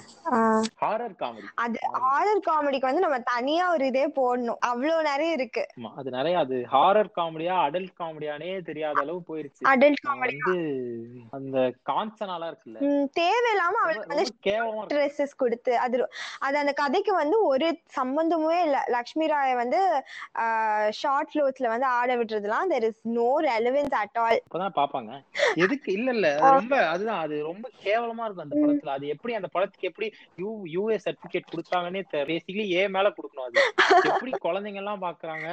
[0.82, 4.60] ஹாரர் காமெடி அது ஹாரர் காமெடிக்கு வந்து நம்ம தனியா ஒரு இதே போடணும்.
[4.70, 5.64] அவ்வளவு நிறைய இருக்கு.
[6.00, 9.64] அது நிறைய அது ஹாரர் காமெடியா அடல்ட் காமெடியானே தெரியாத அளவு போயிருச்சு.
[9.74, 10.58] அடல்ட் காமெடி வந்து
[11.32, 11.58] அந்த
[11.92, 12.80] காஞ்சனாலாம் இருக்குல்ல.
[13.22, 15.98] தேவையில்லாம அவளுக்கு வந்து கேவலமா ட்ரெஸ்ஸஸ் கொடுத்து அது
[16.42, 17.68] அது அந்த கதைக்கு வந்து ஒரு
[18.00, 18.78] சம்பந்தமுமே இல்ல.
[18.98, 19.82] லக்ஷ்மி ராய வந்து
[21.02, 24.40] ஷார்ட் க்ளோத்ஸ்ல வந்து ஆட விட்டுறதுலாம் there is no relevance at all
[24.82, 25.12] பாப்பாங்க.
[25.56, 25.90] எதுக்கு?
[25.94, 26.28] இல்ல இல்ல.
[26.56, 27.22] ரொம்ப அதுதான்.
[27.22, 28.94] அது ரொம்ப கேவலமா இருக்கும் அந்த படத்துல.
[28.98, 30.08] அது எப்படி அந்த படத்துக்கு எப்படி
[30.38, 33.60] யூ யூஏ சர்டிபிகேட் கொடுத்தாங்கன்னே பேசிக்கலி ஏ மேல கொடுக்கணும் அது.
[34.12, 35.48] எப்படி குழந்தைங்க எல்லாம் பாக்குறாங்க.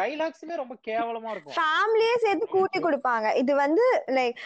[0.00, 1.56] டைலாக்ஸுமே ரொம்ப கேவலமா இருக்கும்.
[1.58, 3.34] ஃபேமிலியே சேர்த்து கூட்டி கொடுப்பாங்க.
[3.34, 3.84] இது வந்து
[4.18, 4.38] லைக்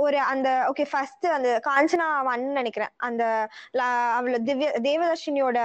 [0.00, 2.94] ஒரு அந்த ஓகே ஃபர்ஸ்ட் அந்த காஞ்சனா ஒன் நினைக்கிறேன்.
[3.08, 3.22] அந்த
[4.18, 5.58] அவள திவ்ய தேவதர்ஷினியோட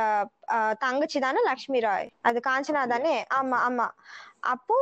[0.79, 2.09] தங்கச்சி தானே லக்ஷ்மி ராய்?
[2.21, 3.15] அது காஞ்சனா தானே?
[3.39, 3.87] ஆமா ஆமா.
[4.43, 4.77] அப்போ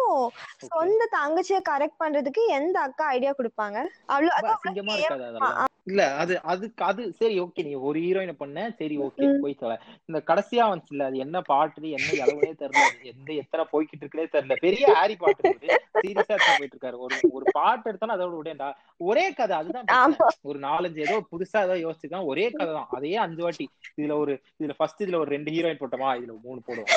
[0.68, 3.78] சொந்த தங்கச்சிய கரெக்ட் பண்றதுக்கு எந்த அக்கா ஐடியா கொடுப்பாங்க?
[4.08, 5.68] அவ்வளவு ரொம்ப அசிங்கமா இருக்காது அதெல்லாம்.
[5.88, 9.76] இல்ல அது அதுக்கு அது சரி ஓகே நீ ஒரு ஹீரோயினை பண்ண சரி ஓகே போய் சொல்ல.
[10.10, 12.84] இந்த கடைசியா வந்துச்சுல அது என்ன பாட்டு என்ன அளவுனே தெரியல.
[13.04, 14.58] எந்த எத்தனை போய்கிட்டு இருக்குனே தெரியல.
[14.66, 15.70] பெரிய ஹாரி பாட்டு இருக்கு
[16.04, 16.98] சீரியஸா போயிட்டு இருக்காரு.
[16.98, 20.16] ஒரு ஒரு பாட்டு எடுத்தாலும் அதோட விடேன்டா ஒரே கதை அதுதான்.
[20.44, 22.26] ஒரு நாலஞ்சு ஏதோ புதுசா ஏதோ யோசிச்சுக்கலாம்.
[22.26, 22.90] ஒரே கதை தான்.
[22.90, 23.70] அதையே அஞ்சு வாட்டி.
[23.98, 26.12] இதுல ஒரு இதுல ஃபர்ஸ்ட் இதுல ஒரு ரெண்டு ஹீரோயின் போட்டோமா?
[26.22, 26.94] இதுல மூணு போடுவோம்.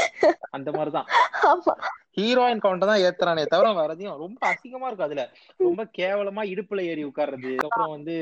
[0.50, 1.06] அந்த மாதிரிதான்.
[1.44, 1.74] ஆமா.
[2.16, 5.22] ஹீரோயின் கவுண்ட தான் ஏத்துறானே தவிர வேற எதையும் ரொம்ப அசிங்கமா இருக்கும் அதுல.
[5.60, 7.52] ரொம்ப கேவலமா இடுப்புல ஏறி உட்கார்றது.
[7.64, 8.14] அப்புறம் வந்து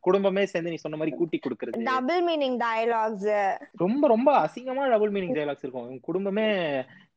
[0.00, 1.84] குடும்பமே சேர்ந்து நீ சொன்ன மாதிரி கூட்டி கொடுக்கறது.
[1.88, 3.28] டபுள் மீனிங் டயலாக்ஸ்
[3.76, 6.00] ரொம்ப ரொம்ப அசிங்கமா டபுள் மீனிங் டைலாக்ஸ் இருக்கும்.
[6.00, 6.46] குடும்பமே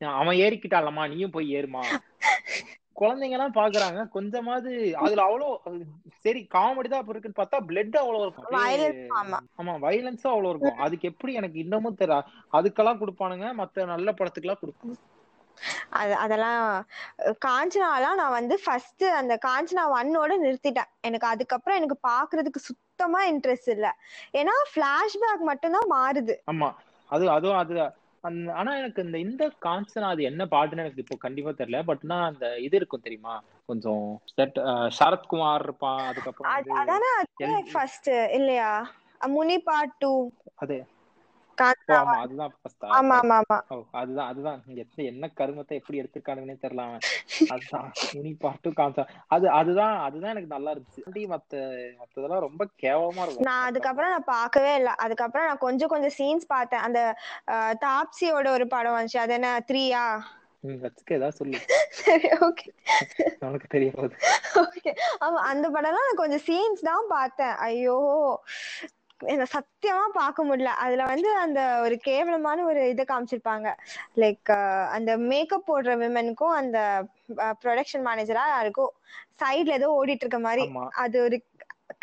[0.01, 1.83] அவன் ஏறிக்கிட்டாலம்மா நீயும் போய் ஏறுமா.
[2.95, 4.09] குழந்தைங்க எல்லாம் பாக்குறாங்க.
[4.09, 5.85] கொஞ்சமாவது அதுல அவ்வளவு
[6.25, 8.47] சரி காமெடி தான் அப்ப இருக்குன்னு பார்த்தா பிளட் அவ்வளவு இருக்கும்.
[9.57, 9.73] ஆமா.
[9.85, 10.77] வயலன்ஸும் அவ்வளவு இருக்கும்.
[10.77, 12.17] அதுக்கு எப்படி எனக்கு இன்னமும் தெரியல
[12.53, 13.47] அதுக்கெல்லாம் கொடுப்பானுங்க.
[13.61, 14.97] மத்த நல்ல படத்துக்கெல்லாம் கொடுப்பாங்க.
[15.93, 16.63] அது அதெல்லாம்
[17.45, 20.91] காஞ்சனாலாம் நான் வந்து ஃபர்ஸ்ட் அந்த காஞ்சனா ஒன்னோட நிறுத்திட்டேன்.
[21.01, 23.89] எனக்கு அதுக்கப்புறம் எனக்கு பாக்குறதுக்கு சுத்தமா இன்ட்ரெஸ்ட் இல்ல.
[24.33, 26.35] ஏன்னா பிளாஷ்பேக் மட்டும்தான் மாறுது.
[26.51, 26.69] ஆமா.
[27.09, 27.75] அது அதுவும் அது
[28.53, 31.79] ஆனா எனக்கு இந்த இந்த கான்சனா அது என்ன பாட்டுன்னு எனக்கு இப்போ கண்டிப்பா தெரியல.
[31.87, 33.35] பட்னா அந்த இது இருக்கும் தெரியுமா?
[33.69, 34.03] கொஞ்சம்
[34.99, 36.01] சரத்குமார் இருப்பான்.
[36.07, 37.11] அதுக்கப்புறம் அதானே
[37.71, 38.71] ஃபர்ஸ்ட் இல்லையா?
[39.31, 40.11] முனி பார்ட் டூ
[40.63, 40.77] அது
[41.61, 42.53] ஆமா அதுதான்?
[42.81, 43.83] ஆமா ஆமா ஆமா.
[43.91, 44.63] அதுதான் அதுதான்.
[44.67, 46.99] இங்க எத்த- என்ன கருமத்தை எப்படி எடுத்திருக்கானுங்கன்னே தெரியல அவன்.
[47.53, 47.91] அதுதான்.
[48.77, 49.05] காமிச்சா.
[49.27, 51.29] அது அதுதான் அதுதான் எனக்கு நல்லா இருந்துச்சு.
[51.31, 51.55] மத்த
[51.99, 53.41] மத்ததெல்லாம் ரொம்ப கேவலமா இருக்கும்.
[53.41, 54.93] நான் அதுக்கப்புறம் நான் பார்க்கவே இல்லை.
[54.97, 56.79] அதுக்கப்புறம் நான் கொஞ்சம் கொஞ்சம் சீன்ஸ் பார்த்தேன்.
[56.79, 57.15] அந்த
[57.85, 59.17] தாப்சியோட ஒரு படம் வந்துச்சு.
[59.17, 60.21] அது என்ன த்ரீயா
[60.63, 61.59] வச்சுக்க ஏதாவது சொல்லு.
[61.89, 62.67] சரி ஓகே
[63.39, 64.15] உனக்கு தெரிய போகுது.
[64.55, 64.91] ஓகே
[65.21, 67.55] ஆமா அந்த படம்லாம் நான் கொஞ்சம் சீன்ஸ் தான் பார்த்தேன்.
[67.61, 67.97] ஐயோ.
[69.29, 70.71] என்ன சத்தியமா பார்க்க முடியல.
[70.83, 73.69] அதுல வந்து அந்த ஒரு கேவலமான ஒரு இதை காமிச்சிருப்பாங்க.
[74.17, 74.51] லைக்
[74.95, 76.77] அந்த மேக்கப் போடுற விமனுக்கும் அந்த
[77.63, 78.93] ப்ரொடக்ஷன் மேனேஜரா யாருக்கும்
[79.41, 80.65] சைடுல ஏதோ ஓடிட்டு இருக்க மாதிரி.
[81.03, 81.39] அது ஒரு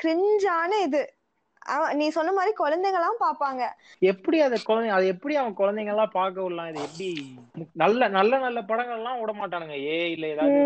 [0.02, 1.02] கிரிஞ்சான இது.
[1.94, 3.62] நீ சொன்ன மாதிரி குழந்தைங்க எல்லாம் பாப்பாங்க
[4.02, 6.70] எப்படி அத குழந்தை அது எப்படி அவன் குழந்தைங்க எல்லாம் பார்க்க விடலாம்?
[6.70, 7.08] இது எப்படி?
[7.82, 9.76] நல்ல நல்ல நல்ல படங்கள் எல்லாம் விட மாட்டானுங்க.
[9.88, 10.60] ஏ இல்ல ஏதாவது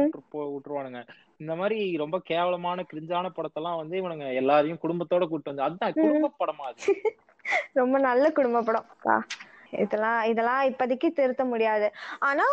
[0.52, 1.00] விட்டுருவானுங்க.
[1.42, 6.66] இந்த மாதிரி ரொம்ப கேவலமான கிரிஞ்சான படத்தெல்லாம் வந்து இவனுங்க எல்லாரையும் குடும்பத்தோட கூட்டு வந்து அதுதான் குடும்ப படமா
[6.66, 6.78] அது.
[7.76, 8.88] ரொம்ப நல்ல குடும்ப படம்.
[9.82, 11.86] இதெல்லாம் இதெல்லாம் இப்போதைக்கு திருத்த முடியாது.
[12.22, 12.46] ஆனா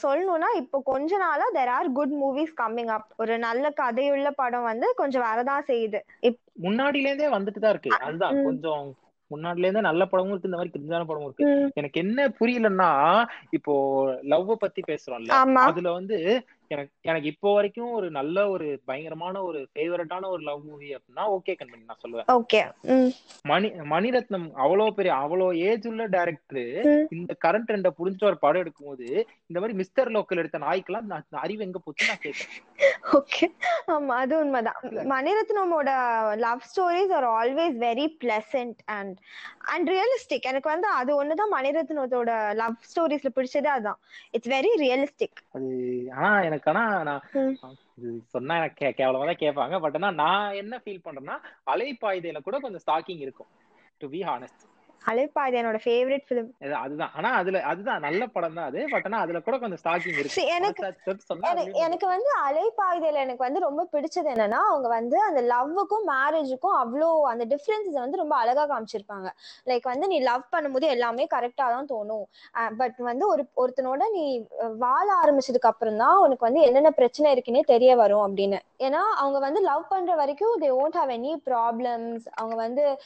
[0.00, 4.88] சொல்லணும்னா இப்போ கொஞ்ச நாளா there are good movies coming up ஒரு நல்ல கதையுள்ள படம் வந்து
[5.00, 6.00] கொஞ்சம் வரதான் செய்யுது.
[6.64, 7.92] முன்னாடில இருந்தே வந்துட்டு தான் இருக்கு.
[8.00, 8.84] அதுதான் கொஞ்சம்
[9.30, 11.46] முன்னாடில இருந்தே நல்ல படமும் இருக்கு இந்த மாதிரி கிரிஞ்சான படமும் இருக்கு.
[11.76, 12.90] எனக்கு என்ன புரியலன்னா
[13.58, 13.74] இப்போ
[14.30, 15.34] லவ் பத்தி பேசுறோம்ல
[15.64, 16.18] அதுல வந்து
[16.70, 21.52] எனக்கு எனக்கு இப்போ வரைக்கும் ஒரு நல்ல ஒரு பயங்கரமான ஒரு ஃபேவரட்டான ஒரு லவ் மூவி அப்படின்னா ஓகே
[21.60, 22.28] கண்மணி நான் சொல்லுவேன்.
[22.36, 22.60] ஓகே
[23.44, 26.60] மணி மணிரத்னம் அவ்வளவு பெரிய அவ்வளவு ஏஜ் உள்ள டைரக்டர்.
[27.16, 29.08] இந்த கரண்ட் ட்ரெண்ட புரிஞ்சுட்டு ஒரு படம் எடுக்கும்போது
[29.50, 32.62] இந்த மாதிரி மிஸ்டர் லோக்கல் எடுத்த நாய்க்கெல்லாம் நான் அறிவு எங்க போச்சு நான் கேட்கறேன்
[33.18, 33.46] ஓகே
[33.92, 34.78] ஆமா அது உண்மைதான்.
[35.12, 35.90] மணிரத்னமோட
[36.44, 39.16] love stories are always very pleasant and
[39.72, 42.30] and realistic எனக்கு வந்து அது ஒண்ணுதான் மணிரத்னத்தோட
[42.62, 44.00] லவ் ஸ்டோரிஸ்ல பிடிச்சதே அதான்.
[44.34, 45.68] இட்ஸ் வெரி ரியலிஸ்டிக் அது
[46.16, 47.54] ஆனா எனக்கு ஆனா நான் ம்.
[47.98, 51.36] இது சொன்னா எனக்கு கேவலமா தான் கேட்பாங்க பட் ஆனா நான் என்ன ஃபீல் பண்றேன்னா
[51.66, 53.50] அலைப்பாய்தையில கூட கொஞ்சம் ஸ்டாக்கிங் இருக்கும்
[53.98, 54.64] டு பி ஹானஸ்ட்
[55.06, 57.10] அலைப்பாயுதே என்னோட ஃபேவரட் ஃபிலிம் அது- அதுதான்.
[57.14, 58.86] ஆனா அதுல அதுதான் நல்ல படம் தான் அது.
[58.90, 60.46] பட் ஆனா அதுல கூட கொஞ்சம் ஸ்டாக்கிங் இருக்கு.
[61.52, 67.20] எனக்கு- எனக்கு வந்து அலைப்பாயுதையில எனக்கு வந்து ரொம்ப பிடிச்சது என்னன்னா அவங்க வந்து அந்த லவ்வுக்கும் மேரேஜுக்கும் அவ்வளோ
[67.20, 69.28] அந்த டிஃப்ரென்ஸஸ் வந்து ரொம்ப அழகா காமிச்சிருப்பாங்க.
[69.64, 72.22] லைக் வந்து நீ லவ் பண்ணும்போது எல்லாமே கரெக்டா தான் தோணும்.
[72.76, 74.46] பட் வந்து ஒரு ஒருத்தனோட நீ
[74.78, 78.58] வாழ ஆரம்பிச்சதுக்கு அப்புறம் தான் உனக்கு வந்து என்னென்ன பிரச்சனை இருக்குன்னே தெரிய வரும் அப்படின்னு.
[78.78, 83.00] ஏன்னா அவங்க வந்து லவ் பண்ற வரைக்கும் they won't have any problems அவங்க வந்து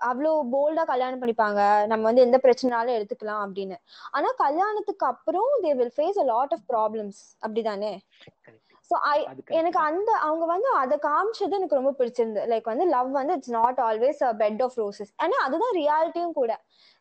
[0.00, 1.60] அவ்வளோ போல்டா கல்யாணம் பண்ணிப்பாங்க.
[1.86, 3.76] நம்ம வந்து எந்த பிரச்சனைனாலும் எடுத்துக்கலாம் அப்படின்னு.
[4.10, 7.92] ஆனா கல்யாணத்துக்கு அப்புறம் they will face a lot of problems அப்படிதானே.
[8.90, 9.16] ஸோ ஐ
[9.50, 9.78] எனக்கு.
[9.88, 14.22] அந்த அவங்க வந்து அதை காமிச்சது எனக்கு ரொம்ப பிடிச்சிருந்து லைக் வந்து லவ் வந்து it's not always
[14.24, 16.52] a bed of roses ஆனா அதுதான் ரியாலிட்டியும் கூட.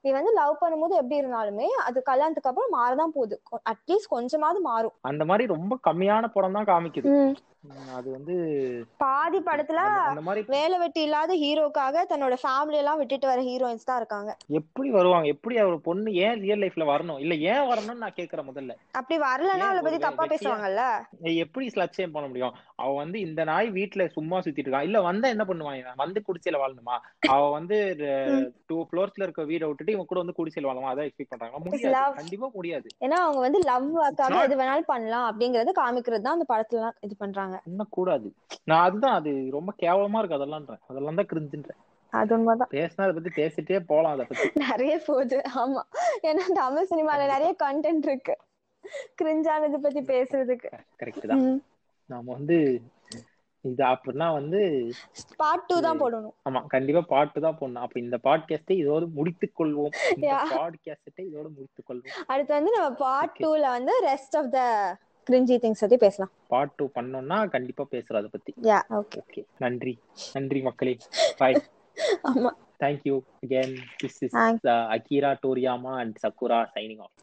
[0.04, 3.36] நீ வந்து லவ் பண்ணும்போது எப்படி இருந்தாலுமே அது கல்யாணத்துக்கு அப்புறம் மாறதான் போகுது.
[3.72, 4.96] அட்லீஸ்ட் கொஞ்சமாவது மாறும்.
[5.12, 7.14] அந்த மாதிரி ரொம்ப கம்மியான படம் தான் காமிக்குது.
[7.96, 8.36] அது வந்து
[9.02, 9.80] பாதி படத்துல
[10.54, 14.30] வேலை வெட்டி இல்லாத ஹீரோக்காக தன்னோட ஃபேமிலி எல்லாம் விட்டுட்டு வர ஹீரோயின்ஸ் தான் இருக்காங்க.
[14.60, 15.28] எப்படி வருவாங்க?
[15.34, 17.20] எப்படி ஒரு பொண்ணு ஏன் ரியல் லைஃப்ல வரணும்?
[17.24, 18.76] இல்ல ஏன் வரணும்னு நான் கேக்குறேன் முதல்ல.
[18.92, 20.86] அப்படி வரலன்னா அவளை பத்தி தப்பா பேசுவாங்கல்ல?
[21.44, 22.56] எப்படி ஸ்லட்சியம் பண்ண முடியும்?
[22.84, 24.86] அவ வந்து இந்த நாய் வீட்டுல சும்மா சுத்திட்டு இருக்கா?
[24.90, 26.00] இல்ல வந்தா என்ன பண்ணுவான் இவன்?
[26.04, 26.98] வந்து குடிசையில வாழணுமா?
[27.36, 27.80] அவ வந்து
[28.72, 31.58] டூ ஃப்ளோர்ஸ்ல இருக்க வீட விட்டுட்டு இவன் கூட வந்து குடிசையில வாழணுமா அதான் எக்ஸ்பெக்ட் பண்றாங்க.
[31.70, 32.16] முடியாது.
[32.16, 32.88] கண்டிப்பா முடியாது.
[33.00, 37.62] ஏன்னா அவங்க வந்து லவ்க்காக not- எது வேணாலும் பண்ணலாம் அப்படிங்கறத காமிக்கிறது தான் அந்த படத்துல இது பண்றாங்க.
[37.66, 38.34] பண்ணக்கூடாது.
[38.64, 40.80] நான் அதுதான் அது ரொம்ப கேவலமா இருக்கு அதெல்லாம்ன்றேன்.
[40.88, 41.78] அதெல்லாம் தான் கிரிஞ்சுன்றேன்
[42.12, 42.68] அது உண்மைதான்.
[42.72, 44.50] பேசினா அதை பத்தி பேசிட்டே போலாம் அதை பத்தி.
[44.54, 45.42] நிறைய போகுது.
[45.56, 45.82] ஆமா.
[46.24, 48.38] ஏன்னா தமிழ் சினிமால நிறைய கண்டென்ட் இருக்கு.
[49.22, 50.72] கிரிஞ்சானது பத்தி பேசுறதுக்கு.
[51.00, 51.64] கரெக்ட் தான்
[52.06, 52.82] நாம வந்து
[53.62, 54.60] இது அப்படின்னா வந்து
[55.38, 56.32] பார்ட் டூ தான் போடணும்.
[56.50, 57.84] ஆமா கண்டிப்பா பாட்டு தான் போடணும்.
[57.86, 59.90] அப்ப இந்த பாட்காஸ்டை இதோடு முடித்துக் கொள்வோம்.
[60.16, 60.48] இந்த.
[60.52, 62.24] பாட்காஸ்டை இதோடு முடித்துக் கொள்வோம்.
[62.28, 63.40] அடுத்து வந்து நம்ம பார்ட்.
[63.40, 64.60] டூல வந்து rest of the
[65.32, 66.32] cringy things பத்தி பேசலாம்.
[66.48, 68.54] பார்ட் டூ பண்ணோம்னா கண்டிப்பா பேசுறோம் அதை பத்தி.
[68.62, 70.00] யா ஓகே ஓகே நன்றி.
[70.34, 70.98] நன்றி மக்களே.
[71.38, 71.62] பாய்
[72.34, 72.50] ஆமா.
[72.80, 74.36] Thank you again this is
[74.66, 77.16] Akira Toriyama and Sakura signing off